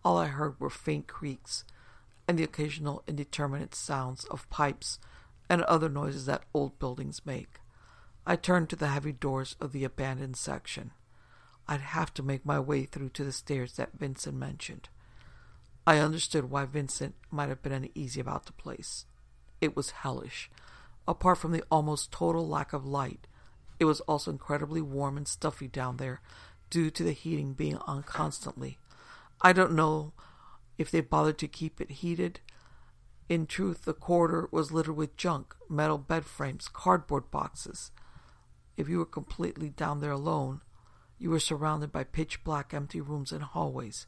all 0.03 0.17
I 0.17 0.25
heard 0.25 0.59
were 0.59 0.69
faint 0.69 1.07
creaks 1.07 1.63
and 2.27 2.37
the 2.37 2.43
occasional 2.43 3.01
indeterminate 3.07 3.75
sounds 3.75 4.25
of 4.25 4.49
pipes 4.49 4.99
and 5.49 5.61
other 5.61 5.87
noises 5.87 6.25
that 6.25 6.43
old 6.53 6.79
buildings 6.79 7.25
make. 7.25 7.61
I 8.25 8.35
turned 8.35 8.69
to 8.69 8.75
the 8.75 8.87
heavy 8.87 9.11
doors 9.11 9.55
of 9.59 9.71
the 9.71 9.83
abandoned 9.83 10.37
section. 10.37 10.91
I'd 11.67 11.81
have 11.81 12.13
to 12.15 12.23
make 12.23 12.45
my 12.45 12.59
way 12.59 12.85
through 12.85 13.09
to 13.09 13.23
the 13.23 13.31
stairs 13.31 13.73
that 13.73 13.97
Vincent 13.97 14.35
mentioned. 14.35 14.89
I 15.85 15.97
understood 15.97 16.49
why 16.49 16.65
Vincent 16.65 17.15
might 17.31 17.49
have 17.49 17.61
been 17.63 17.71
uneasy 17.71 18.19
about 18.19 18.45
the 18.45 18.53
place. 18.53 19.05
It 19.61 19.75
was 19.75 19.91
hellish. 19.91 20.49
Apart 21.07 21.39
from 21.39 21.51
the 21.51 21.63
almost 21.71 22.11
total 22.11 22.47
lack 22.47 22.73
of 22.73 22.85
light, 22.85 23.27
it 23.79 23.85
was 23.85 24.01
also 24.01 24.29
incredibly 24.31 24.81
warm 24.81 25.17
and 25.17 25.27
stuffy 25.27 25.67
down 25.67 25.97
there 25.97 26.21
due 26.69 26.91
to 26.91 27.03
the 27.03 27.13
heating 27.13 27.53
being 27.53 27.77
on 27.77 28.03
constantly. 28.03 28.77
I 29.41 29.53
don't 29.53 29.73
know 29.73 30.13
if 30.77 30.91
they 30.91 31.01
bothered 31.01 31.37
to 31.39 31.47
keep 31.47 31.81
it 31.81 31.89
heated. 31.91 32.41
In 33.27 33.47
truth, 33.47 33.85
the 33.85 33.93
corridor 33.93 34.49
was 34.51 34.71
littered 34.71 34.95
with 34.95 35.17
junk, 35.17 35.55
metal 35.69 35.97
bed 35.97 36.25
frames, 36.25 36.67
cardboard 36.67 37.31
boxes. 37.31 37.91
If 38.79 38.87
you 38.87 38.99
were 38.99 39.05
completely 39.05 39.71
down 39.71 39.99
there 39.99 40.13
alone, 40.13 40.61
you 41.17 41.31
were 41.31 41.41
surrounded 41.41 41.91
by 41.91 42.05
pitch 42.05 42.45
black 42.45 42.73
empty 42.73 43.01
rooms 43.01 43.33
and 43.33 43.43
hallways. 43.43 44.07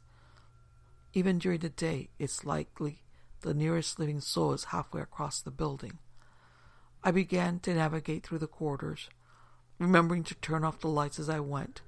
Even 1.12 1.38
during 1.38 1.60
the 1.60 1.68
day, 1.68 2.08
it's 2.18 2.46
likely 2.46 3.02
the 3.42 3.52
nearest 3.52 3.98
living 3.98 4.20
soul 4.20 4.54
is 4.54 4.64
halfway 4.64 5.02
across 5.02 5.42
the 5.42 5.50
building. 5.50 5.98
I 7.04 7.10
began 7.10 7.58
to 7.60 7.74
navigate 7.74 8.24
through 8.24 8.38
the 8.38 8.46
corridors, 8.46 9.10
remembering 9.78 10.24
to 10.24 10.34
turn 10.36 10.64
off 10.64 10.80
the 10.80 10.88
lights 10.88 11.18
as 11.18 11.28
I 11.28 11.40
went, 11.40 11.82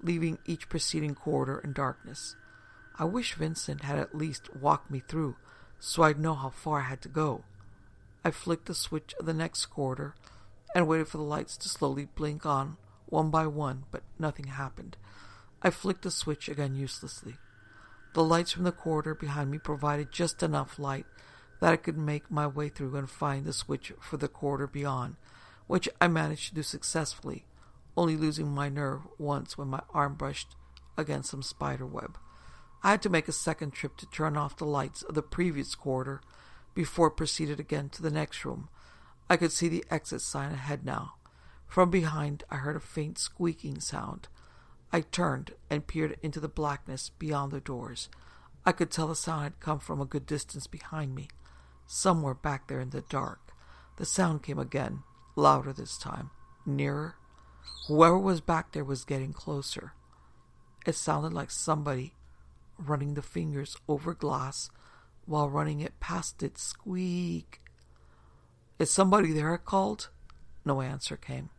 leaving 0.00 0.38
each 0.46 0.68
preceding 0.68 1.16
corridor 1.16 1.58
in 1.58 1.72
darkness. 1.72 2.36
I 3.00 3.04
wish 3.04 3.34
Vincent 3.34 3.82
had 3.82 3.98
at 3.98 4.14
least 4.14 4.54
walked 4.54 4.92
me 4.92 5.00
through 5.00 5.34
so 5.80 6.04
I'd 6.04 6.20
know 6.20 6.34
how 6.34 6.50
far 6.50 6.82
I 6.82 6.84
had 6.84 7.02
to 7.02 7.08
go. 7.08 7.42
I 8.24 8.30
flicked 8.30 8.66
the 8.66 8.76
switch 8.76 9.12
of 9.18 9.26
the 9.26 9.34
next 9.34 9.66
corridor 9.66 10.14
and 10.78 10.86
waited 10.86 11.08
for 11.08 11.16
the 11.16 11.24
lights 11.24 11.56
to 11.56 11.68
slowly 11.68 12.04
blink 12.04 12.46
on 12.46 12.76
one 13.06 13.30
by 13.30 13.44
one, 13.48 13.82
but 13.90 14.04
nothing 14.16 14.46
happened. 14.46 14.96
I 15.60 15.70
flicked 15.70 16.02
the 16.02 16.10
switch 16.12 16.48
again 16.48 16.76
uselessly. 16.76 17.34
The 18.14 18.22
lights 18.22 18.52
from 18.52 18.62
the 18.62 18.70
corridor 18.70 19.16
behind 19.16 19.50
me 19.50 19.58
provided 19.58 20.12
just 20.12 20.40
enough 20.40 20.78
light 20.78 21.04
that 21.60 21.72
I 21.72 21.76
could 21.76 21.98
make 21.98 22.30
my 22.30 22.46
way 22.46 22.68
through 22.68 22.94
and 22.94 23.10
find 23.10 23.44
the 23.44 23.52
switch 23.52 23.92
for 23.98 24.18
the 24.18 24.28
corridor 24.28 24.68
beyond, 24.68 25.16
which 25.66 25.88
I 26.00 26.06
managed 26.06 26.50
to 26.50 26.54
do 26.54 26.62
successfully, 26.62 27.44
only 27.96 28.16
losing 28.16 28.46
my 28.46 28.68
nerve 28.68 29.00
once 29.18 29.58
when 29.58 29.66
my 29.66 29.82
arm 29.92 30.14
brushed 30.14 30.54
against 30.96 31.30
some 31.30 31.42
spider 31.42 31.86
web. 31.86 32.18
I 32.84 32.92
had 32.92 33.02
to 33.02 33.10
make 33.10 33.26
a 33.26 33.32
second 33.32 33.72
trip 33.72 33.96
to 33.96 34.06
turn 34.06 34.36
off 34.36 34.56
the 34.56 34.64
lights 34.64 35.02
of 35.02 35.16
the 35.16 35.22
previous 35.22 35.74
corridor 35.74 36.20
before 36.72 37.08
it 37.08 37.16
proceeded 37.16 37.58
again 37.58 37.88
to 37.88 38.02
the 38.02 38.12
next 38.12 38.44
room. 38.44 38.68
I 39.30 39.36
could 39.36 39.52
see 39.52 39.68
the 39.68 39.84
exit 39.90 40.20
sign 40.22 40.52
ahead 40.52 40.84
now. 40.84 41.14
From 41.66 41.90
behind, 41.90 42.44
I 42.50 42.56
heard 42.56 42.76
a 42.76 42.80
faint 42.80 43.18
squeaking 43.18 43.80
sound. 43.80 44.28
I 44.90 45.02
turned 45.02 45.52
and 45.68 45.86
peered 45.86 46.16
into 46.22 46.40
the 46.40 46.48
blackness 46.48 47.10
beyond 47.10 47.52
the 47.52 47.60
doors. 47.60 48.08
I 48.64 48.72
could 48.72 48.90
tell 48.90 49.08
the 49.08 49.14
sound 49.14 49.44
had 49.44 49.60
come 49.60 49.78
from 49.78 50.00
a 50.00 50.06
good 50.06 50.24
distance 50.24 50.66
behind 50.66 51.14
me, 51.14 51.28
somewhere 51.86 52.34
back 52.34 52.68
there 52.68 52.80
in 52.80 52.90
the 52.90 53.02
dark. 53.02 53.52
The 53.96 54.06
sound 54.06 54.42
came 54.42 54.58
again, 54.58 55.02
louder 55.36 55.72
this 55.72 55.98
time, 55.98 56.30
nearer. 56.64 57.16
Whoever 57.86 58.18
was 58.18 58.40
back 58.40 58.72
there 58.72 58.84
was 58.84 59.04
getting 59.04 59.32
closer. 59.32 59.92
It 60.86 60.94
sounded 60.94 61.34
like 61.34 61.50
somebody 61.50 62.14
running 62.78 63.14
the 63.14 63.22
fingers 63.22 63.76
over 63.88 64.14
glass 64.14 64.70
while 65.26 65.50
running 65.50 65.80
it 65.80 66.00
past 66.00 66.42
it. 66.42 66.56
Squeak. 66.56 67.60
Is 68.78 68.90
somebody 68.90 69.32
there? 69.32 69.52
I 69.52 69.56
called. 69.56 70.08
No 70.64 70.80
answer 70.80 71.16
came. 71.16 71.50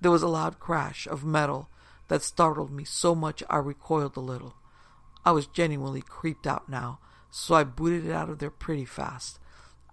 There 0.00 0.10
was 0.10 0.22
a 0.22 0.28
loud 0.28 0.58
crash 0.58 1.06
of 1.06 1.24
metal 1.24 1.68
that 2.08 2.22
startled 2.22 2.70
me 2.70 2.84
so 2.84 3.14
much 3.14 3.42
I 3.50 3.58
recoiled 3.58 4.16
a 4.16 4.20
little. 4.20 4.54
I 5.24 5.32
was 5.32 5.46
genuinely 5.46 6.02
creeped 6.02 6.46
out 6.46 6.68
now, 6.68 7.00
so 7.30 7.54
I 7.54 7.64
booted 7.64 8.06
it 8.06 8.12
out 8.12 8.30
of 8.30 8.38
there 8.38 8.50
pretty 8.50 8.84
fast. 8.84 9.38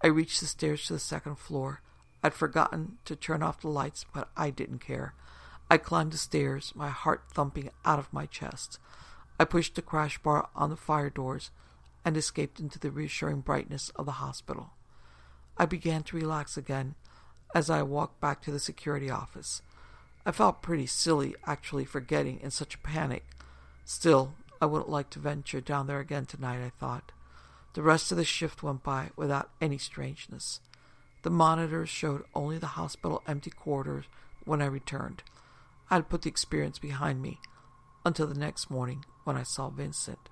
I 0.02 0.08
reached 0.08 0.40
the 0.40 0.46
stairs 0.46 0.86
to 0.86 0.94
the 0.94 1.00
second 1.00 1.38
floor. 1.38 1.82
I'd 2.24 2.34
forgotten 2.34 2.98
to 3.06 3.16
turn 3.16 3.44
off 3.44 3.62
the 3.62 3.68
lights, 3.68 4.06
but 4.14 4.30
I 4.38 4.50
didn't 4.50 4.80
care. 4.80 5.16
I 5.70 5.78
climbed 5.78 6.14
the 6.14 6.18
stairs, 6.18 6.72
my 6.76 6.90
heart 6.90 7.24
thumping 7.34 7.72
out 7.84 8.00
of 8.00 8.14
my 8.14 8.26
chest. 8.26 8.80
I 9.40 9.46
pushed 9.46 9.76
the 9.76 9.82
crash 9.82 10.18
bar 10.20 10.48
on 10.56 10.70
the 10.70 10.78
fire 10.78 11.10
doors 11.10 11.52
and 12.06 12.16
escaped 12.16 12.60
into 12.60 12.80
the 12.80 12.92
reassuring 12.92 13.42
brightness 13.42 13.90
of 13.96 14.06
the 14.06 14.14
hospital. 14.14 14.72
I 15.58 15.66
began 15.66 16.04
to 16.04 16.18
relax 16.18 16.58
again 16.58 16.96
as 17.54 17.70
I 17.70 17.84
walked 17.84 18.20
back 18.20 18.42
to 18.42 18.52
the 18.52 18.60
security 18.60 19.10
office. 19.10 19.62
I 20.26 20.32
felt 20.32 20.62
pretty 20.62 20.86
silly 20.86 21.36
actually 21.46 21.86
for 21.86 22.00
getting 22.00 22.40
in 22.40 22.52
such 22.52 22.76
a 22.76 22.80
panic. 22.80 23.26
Still, 23.86 24.34
I 24.62 24.66
wouldn't 24.66 24.90
like 24.90 25.10
to 25.12 25.20
venture 25.20 25.62
down 25.62 25.88
there 25.88 26.00
again 26.00 26.26
tonight, 26.26 26.64
I 26.66 26.72
thought. 26.80 27.12
The 27.74 27.82
rest 27.82 28.12
of 28.12 28.18
the 28.18 28.24
shift 28.24 28.64
went 28.64 28.84
by 28.84 29.10
without 29.16 29.50
any 29.60 29.78
strangeness. 29.78 30.60
The 31.24 31.30
monitors 31.30 31.90
showed 31.90 32.24
only 32.34 32.58
the 32.58 32.68
hospital 32.68 33.22
empty 33.28 33.50
quarters 33.50 34.06
when 34.46 34.62
I 34.62 34.66
returned. 34.66 35.24
I 35.90 35.96
had 35.96 36.10
put 36.10 36.22
the 36.22 36.30
experience 36.30 36.80
behind 36.80 37.22
me 37.22 37.40
until 38.06 38.28
the 38.28 38.40
next 38.40 38.70
morning 38.70 39.06
when 39.24 39.38
I 39.38 39.44
saw 39.44 39.70
Vincent. 39.70 40.30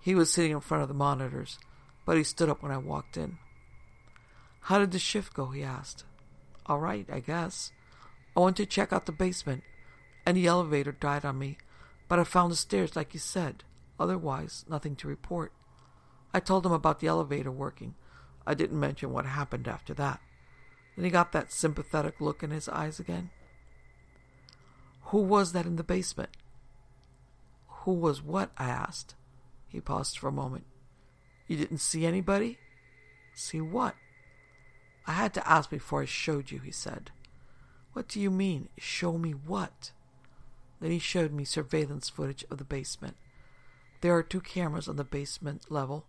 He 0.00 0.14
was 0.14 0.32
sitting 0.32 0.52
in 0.52 0.60
front 0.60 0.82
of 0.82 0.88
the 0.88 0.94
monitors, 0.94 1.58
but 2.04 2.16
he 2.16 2.24
stood 2.24 2.48
up 2.48 2.62
when 2.62 2.72
I 2.72 2.78
walked 2.78 3.16
in. 3.16 3.38
How 4.66 4.80
did 4.80 4.90
the 4.90 4.98
shift 4.98 5.32
go? 5.32 5.46
he 5.46 5.62
asked. 5.62 6.02
All 6.66 6.80
right, 6.80 7.06
I 7.08 7.20
guess. 7.20 7.70
I 8.36 8.40
went 8.40 8.56
to 8.56 8.66
check 8.66 8.92
out 8.92 9.06
the 9.06 9.12
basement, 9.12 9.62
and 10.26 10.36
the 10.36 10.48
elevator 10.48 10.90
died 10.90 11.24
on 11.24 11.38
me, 11.38 11.58
but 12.08 12.18
I 12.18 12.24
found 12.24 12.50
the 12.50 12.56
stairs 12.56 12.96
like 12.96 13.14
you 13.14 13.20
said. 13.20 13.62
Otherwise, 14.00 14.64
nothing 14.68 14.96
to 14.96 15.06
report. 15.06 15.52
I 16.34 16.40
told 16.40 16.66
him 16.66 16.72
about 16.72 16.98
the 16.98 17.06
elevator 17.06 17.52
working. 17.52 17.94
I 18.44 18.54
didn't 18.54 18.80
mention 18.80 19.12
what 19.12 19.24
happened 19.24 19.68
after 19.68 19.94
that. 19.94 20.18
Then 20.96 21.04
he 21.04 21.12
got 21.12 21.30
that 21.30 21.52
sympathetic 21.52 22.20
look 22.20 22.42
in 22.42 22.50
his 22.50 22.68
eyes 22.68 22.98
again. 22.98 23.30
Who 25.10 25.18
was 25.18 25.52
that 25.52 25.66
in 25.66 25.76
the 25.76 25.84
basement? 25.84 26.30
Who 27.68 27.92
was 27.92 28.20
what? 28.20 28.50
I 28.58 28.68
asked. 28.68 29.14
He 29.68 29.80
paused 29.80 30.18
for 30.18 30.26
a 30.26 30.32
moment. 30.32 30.64
You 31.46 31.56
didn't 31.56 31.78
see 31.78 32.04
anybody? 32.04 32.58
See 33.32 33.60
what? 33.60 33.94
I 35.06 35.12
had 35.12 35.34
to 35.34 35.48
ask 35.48 35.70
before 35.70 36.02
I 36.02 36.06
showed 36.06 36.50
you, 36.50 36.58
he 36.58 36.72
said. 36.72 37.10
What 37.92 38.08
do 38.08 38.20
you 38.20 38.30
mean, 38.30 38.68
show 38.76 39.16
me 39.16 39.30
what? 39.30 39.92
Then 40.80 40.90
he 40.90 40.98
showed 40.98 41.32
me 41.32 41.44
surveillance 41.44 42.08
footage 42.08 42.44
of 42.50 42.58
the 42.58 42.64
basement. 42.64 43.16
There 44.00 44.14
are 44.14 44.22
two 44.22 44.40
cameras 44.40 44.88
on 44.88 44.96
the 44.96 45.04
basement 45.04 45.70
level, 45.70 46.06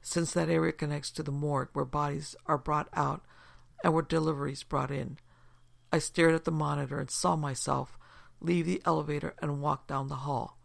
since 0.00 0.32
that 0.32 0.48
area 0.48 0.72
connects 0.72 1.10
to 1.12 1.22
the 1.22 1.32
morgue 1.32 1.70
where 1.72 1.84
bodies 1.84 2.36
are 2.46 2.58
brought 2.58 2.88
out 2.94 3.22
and 3.82 3.92
where 3.92 4.02
deliveries 4.02 4.62
brought 4.62 4.90
in. 4.90 5.18
I 5.92 5.98
stared 5.98 6.34
at 6.34 6.44
the 6.44 6.52
monitor 6.52 7.00
and 7.00 7.10
saw 7.10 7.36
myself 7.36 7.98
leave 8.40 8.66
the 8.66 8.82
elevator 8.84 9.34
and 9.40 9.62
walk 9.62 9.86
down 9.86 10.08
the 10.08 10.16
hall. 10.16 10.58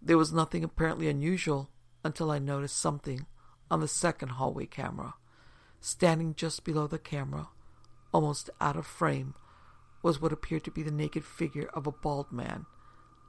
There 0.00 0.18
was 0.18 0.32
nothing 0.32 0.64
apparently 0.64 1.08
unusual 1.08 1.68
until 2.02 2.30
I 2.30 2.38
noticed 2.38 2.76
something 2.78 3.26
on 3.70 3.80
the 3.80 3.88
second 3.88 4.30
hallway 4.30 4.66
camera. 4.66 5.14
Standing 5.80 6.34
just 6.34 6.64
below 6.64 6.86
the 6.86 6.98
camera, 6.98 7.48
almost 8.12 8.50
out 8.60 8.76
of 8.76 8.86
frame, 8.86 9.34
was 10.02 10.20
what 10.20 10.32
appeared 10.32 10.64
to 10.64 10.70
be 10.70 10.82
the 10.82 10.90
naked 10.90 11.24
figure 11.24 11.68
of 11.74 11.86
a 11.86 11.92
bald 11.92 12.30
man. 12.32 12.66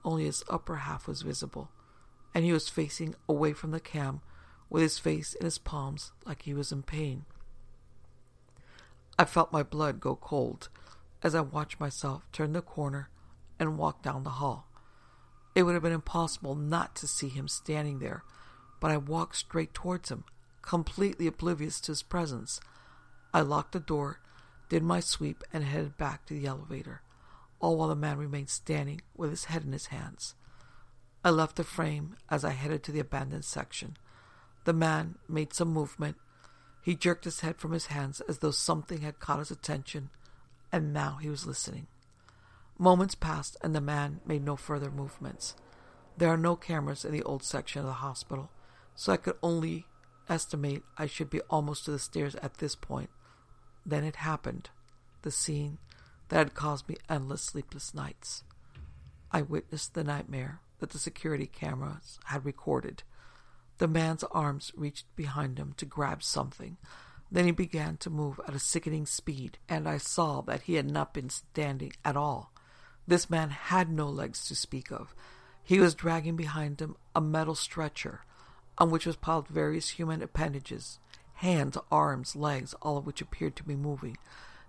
Only 0.03 0.25
his 0.25 0.43
upper 0.49 0.77
half 0.77 1.07
was 1.07 1.21
visible, 1.21 1.69
and 2.33 2.45
he 2.45 2.53
was 2.53 2.69
facing 2.69 3.15
away 3.27 3.53
from 3.53 3.71
the 3.71 3.79
cam 3.79 4.21
with 4.69 4.83
his 4.83 4.99
face 4.99 5.33
in 5.33 5.45
his 5.45 5.57
palms 5.57 6.11
like 6.25 6.43
he 6.43 6.53
was 6.53 6.71
in 6.71 6.83
pain. 6.83 7.25
I 9.17 9.25
felt 9.25 9.51
my 9.51 9.63
blood 9.63 9.99
go 9.99 10.15
cold 10.15 10.69
as 11.21 11.35
I 11.35 11.41
watched 11.41 11.79
myself 11.79 12.25
turn 12.31 12.53
the 12.53 12.61
corner 12.61 13.09
and 13.59 13.77
walk 13.77 14.01
down 14.01 14.23
the 14.23 14.29
hall. 14.29 14.67
It 15.55 15.63
would 15.63 15.73
have 15.73 15.83
been 15.83 15.91
impossible 15.91 16.55
not 16.55 16.95
to 16.97 17.07
see 17.07 17.27
him 17.27 17.47
standing 17.47 17.99
there, 17.99 18.23
but 18.79 18.91
I 18.91 18.97
walked 18.97 19.35
straight 19.35 19.73
towards 19.73 20.09
him, 20.09 20.23
completely 20.61 21.27
oblivious 21.27 21.79
to 21.81 21.91
his 21.91 22.03
presence. 22.03 22.59
I 23.33 23.41
locked 23.41 23.73
the 23.73 23.79
door, 23.79 24.19
did 24.69 24.83
my 24.83 24.99
sweep, 24.99 25.43
and 25.53 25.63
headed 25.63 25.97
back 25.97 26.25
to 26.25 26.33
the 26.33 26.47
elevator, 26.47 27.01
all 27.59 27.77
while 27.77 27.89
the 27.89 27.95
man 27.95 28.17
remained 28.17 28.49
standing 28.49 29.01
with 29.15 29.29
his 29.29 29.45
head 29.45 29.63
in 29.63 29.71
his 29.71 29.87
hands. 29.87 30.35
I 31.23 31.31
left 31.31 31.57
the 31.57 31.63
frame 31.63 32.15
as 32.29 32.45
I 32.45 32.51
headed 32.51 32.83
to 32.83 32.91
the 32.91 33.01
abandoned 33.01 33.45
section. 33.45 33.97
The 34.63 34.73
man 34.73 35.15
made 35.27 35.53
some 35.53 35.73
movement. 35.73 36.17
He 36.81 36.95
jerked 36.95 37.25
his 37.25 37.41
head 37.41 37.57
from 37.57 37.71
his 37.71 37.87
hands 37.87 38.21
as 38.21 38.39
though 38.39 38.51
something 38.51 39.01
had 39.01 39.19
caught 39.19 39.39
his 39.39 39.51
attention, 39.51 40.09
and 40.71 40.93
now 40.93 41.17
he 41.21 41.29
was 41.29 41.45
listening. 41.45 41.87
Moments 42.77 43.15
passed, 43.15 43.57
and 43.61 43.75
the 43.75 43.81
man 43.81 44.21
made 44.25 44.45
no 44.45 44.55
further 44.55 44.89
movements. 44.89 45.55
There 46.17 46.29
are 46.29 46.37
no 46.37 46.55
cameras 46.55 47.03
in 47.03 47.11
the 47.11 47.23
old 47.23 47.43
section 47.43 47.81
of 47.81 47.85
the 47.85 47.93
hospital, 47.93 48.49
so 48.95 49.11
I 49.11 49.17
could 49.17 49.35
only 49.43 49.85
estimate 50.29 50.83
I 50.97 51.05
should 51.07 51.29
be 51.29 51.41
almost 51.49 51.85
to 51.85 51.91
the 51.91 51.99
stairs 51.99 52.35
at 52.35 52.57
this 52.57 52.75
point. 52.75 53.09
Then 53.85 54.03
it 54.03 54.17
happened 54.17 54.69
the 55.21 55.31
scene 55.31 55.79
that 56.29 56.37
had 56.37 56.53
caused 56.53 56.87
me 56.87 56.97
endless 57.09 57.41
sleepless 57.41 57.93
nights. 57.93 58.43
I 59.31 59.41
witnessed 59.41 59.93
the 59.93 60.03
nightmare 60.03 60.61
that 60.79 60.91
the 60.91 60.99
security 60.99 61.45
cameras 61.45 62.19
had 62.25 62.45
recorded. 62.45 63.03
The 63.77 63.87
man's 63.87 64.23
arms 64.25 64.71
reached 64.75 65.13
behind 65.15 65.57
him 65.57 65.73
to 65.77 65.85
grab 65.85 66.23
something. 66.23 66.77
Then 67.31 67.45
he 67.45 67.51
began 67.51 67.97
to 67.97 68.09
move 68.09 68.39
at 68.47 68.55
a 68.55 68.59
sickening 68.59 69.05
speed, 69.05 69.57
and 69.67 69.87
I 69.87 69.97
saw 69.97 70.41
that 70.41 70.63
he 70.63 70.75
had 70.75 70.89
not 70.89 71.13
been 71.13 71.29
standing 71.29 71.93
at 72.03 72.17
all. 72.17 72.51
This 73.07 73.29
man 73.29 73.49
had 73.49 73.91
no 73.91 74.07
legs 74.07 74.47
to 74.47 74.55
speak 74.55 74.91
of. 74.91 75.13
He 75.63 75.79
was 75.79 75.95
dragging 75.95 76.35
behind 76.35 76.81
him 76.81 76.95
a 77.15 77.21
metal 77.21 77.55
stretcher 77.55 78.21
on 78.79 78.89
which 78.89 79.05
was 79.05 79.15
piled 79.15 79.47
various 79.47 79.89
human 79.89 80.21
appendages 80.21 80.99
hands, 81.35 81.77
arms, 81.89 82.35
legs, 82.35 82.73
all 82.81 82.97
of 82.97 83.05
which 83.05 83.21
appeared 83.21 83.55
to 83.55 83.63
be 83.63 83.75
moving. 83.75 84.17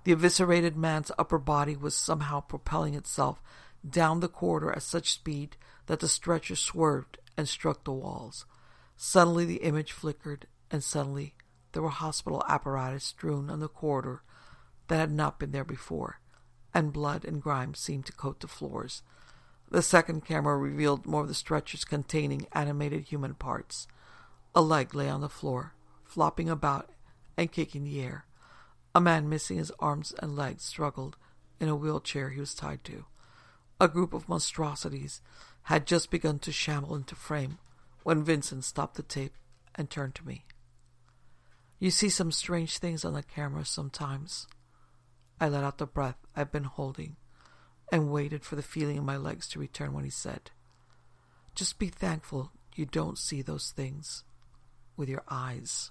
The 0.04 0.12
eviscerated 0.12 0.76
man's 0.76 1.10
upper 1.18 1.38
body 1.38 1.76
was 1.76 1.96
somehow 1.96 2.40
propelling 2.40 2.94
itself 2.94 3.42
down 3.88 4.20
the 4.20 4.28
corridor 4.28 4.70
at 4.70 4.82
such 4.82 5.12
speed 5.12 5.56
that 5.86 5.98
the 5.98 6.08
stretcher 6.08 6.54
swerved 6.54 7.18
and 7.36 7.48
struck 7.48 7.82
the 7.82 7.92
walls. 7.92 8.46
Suddenly 8.96 9.46
the 9.46 9.62
image 9.62 9.90
flickered, 9.90 10.46
and 10.70 10.84
suddenly 10.84 11.34
there 11.72 11.82
were 11.82 11.88
hospital 11.88 12.44
apparatus 12.48 13.04
strewn 13.04 13.50
on 13.50 13.58
the 13.58 13.68
corridor 13.68 14.22
that 14.86 14.98
had 14.98 15.12
not 15.12 15.38
been 15.40 15.50
there 15.50 15.64
before, 15.64 16.20
and 16.72 16.92
blood 16.92 17.24
and 17.24 17.42
grime 17.42 17.74
seemed 17.74 18.06
to 18.06 18.12
coat 18.12 18.40
the 18.40 18.46
floors. 18.46 19.02
The 19.70 19.82
second 19.82 20.24
camera 20.24 20.56
revealed 20.56 21.06
more 21.06 21.22
of 21.22 21.28
the 21.28 21.34
stretchers 21.34 21.84
containing 21.84 22.46
animated 22.52 23.04
human 23.04 23.34
parts. 23.34 23.86
A 24.52 24.60
leg 24.60 24.94
lay 24.94 25.08
on 25.08 25.20
the 25.20 25.28
floor, 25.28 25.74
flopping 26.02 26.50
about 26.50 26.90
and 27.36 27.52
kicking 27.52 27.84
the 27.84 28.00
air. 28.00 28.26
A 28.94 29.00
man 29.00 29.28
missing 29.28 29.58
his 29.58 29.70
arms 29.78 30.12
and 30.18 30.34
legs 30.34 30.64
struggled 30.64 31.16
in 31.60 31.68
a 31.68 31.76
wheelchair 31.76 32.30
he 32.30 32.40
was 32.40 32.54
tied 32.54 32.82
to. 32.84 33.04
A 33.80 33.86
group 33.86 34.12
of 34.12 34.28
monstrosities 34.28 35.20
had 35.64 35.86
just 35.86 36.10
begun 36.10 36.40
to 36.40 36.50
shamble 36.50 36.96
into 36.96 37.14
frame 37.14 37.58
when 38.02 38.24
Vincent 38.24 38.64
stopped 38.64 38.96
the 38.96 39.04
tape 39.04 39.34
and 39.76 39.88
turned 39.88 40.16
to 40.16 40.26
me. 40.26 40.44
You 41.78 41.92
see 41.92 42.08
some 42.08 42.32
strange 42.32 42.78
things 42.78 43.04
on 43.04 43.14
the 43.14 43.22
camera 43.22 43.64
sometimes. 43.64 44.48
I 45.40 45.48
let 45.48 45.64
out 45.64 45.78
the 45.78 45.86
breath 45.86 46.18
I'd 46.34 46.50
been 46.50 46.64
holding 46.64 47.16
and 47.92 48.10
waited 48.10 48.44
for 48.44 48.56
the 48.56 48.62
feeling 48.62 48.96
in 48.96 49.04
my 49.04 49.16
legs 49.16 49.48
to 49.50 49.60
return 49.60 49.92
when 49.92 50.04
he 50.04 50.10
said, 50.10 50.50
Just 51.54 51.78
be 51.78 51.88
thankful 51.88 52.50
you 52.74 52.84
don't 52.84 53.16
see 53.16 53.42
those 53.42 53.70
things 53.70 54.24
with 55.00 55.08
your 55.08 55.24
eyes. 55.28 55.90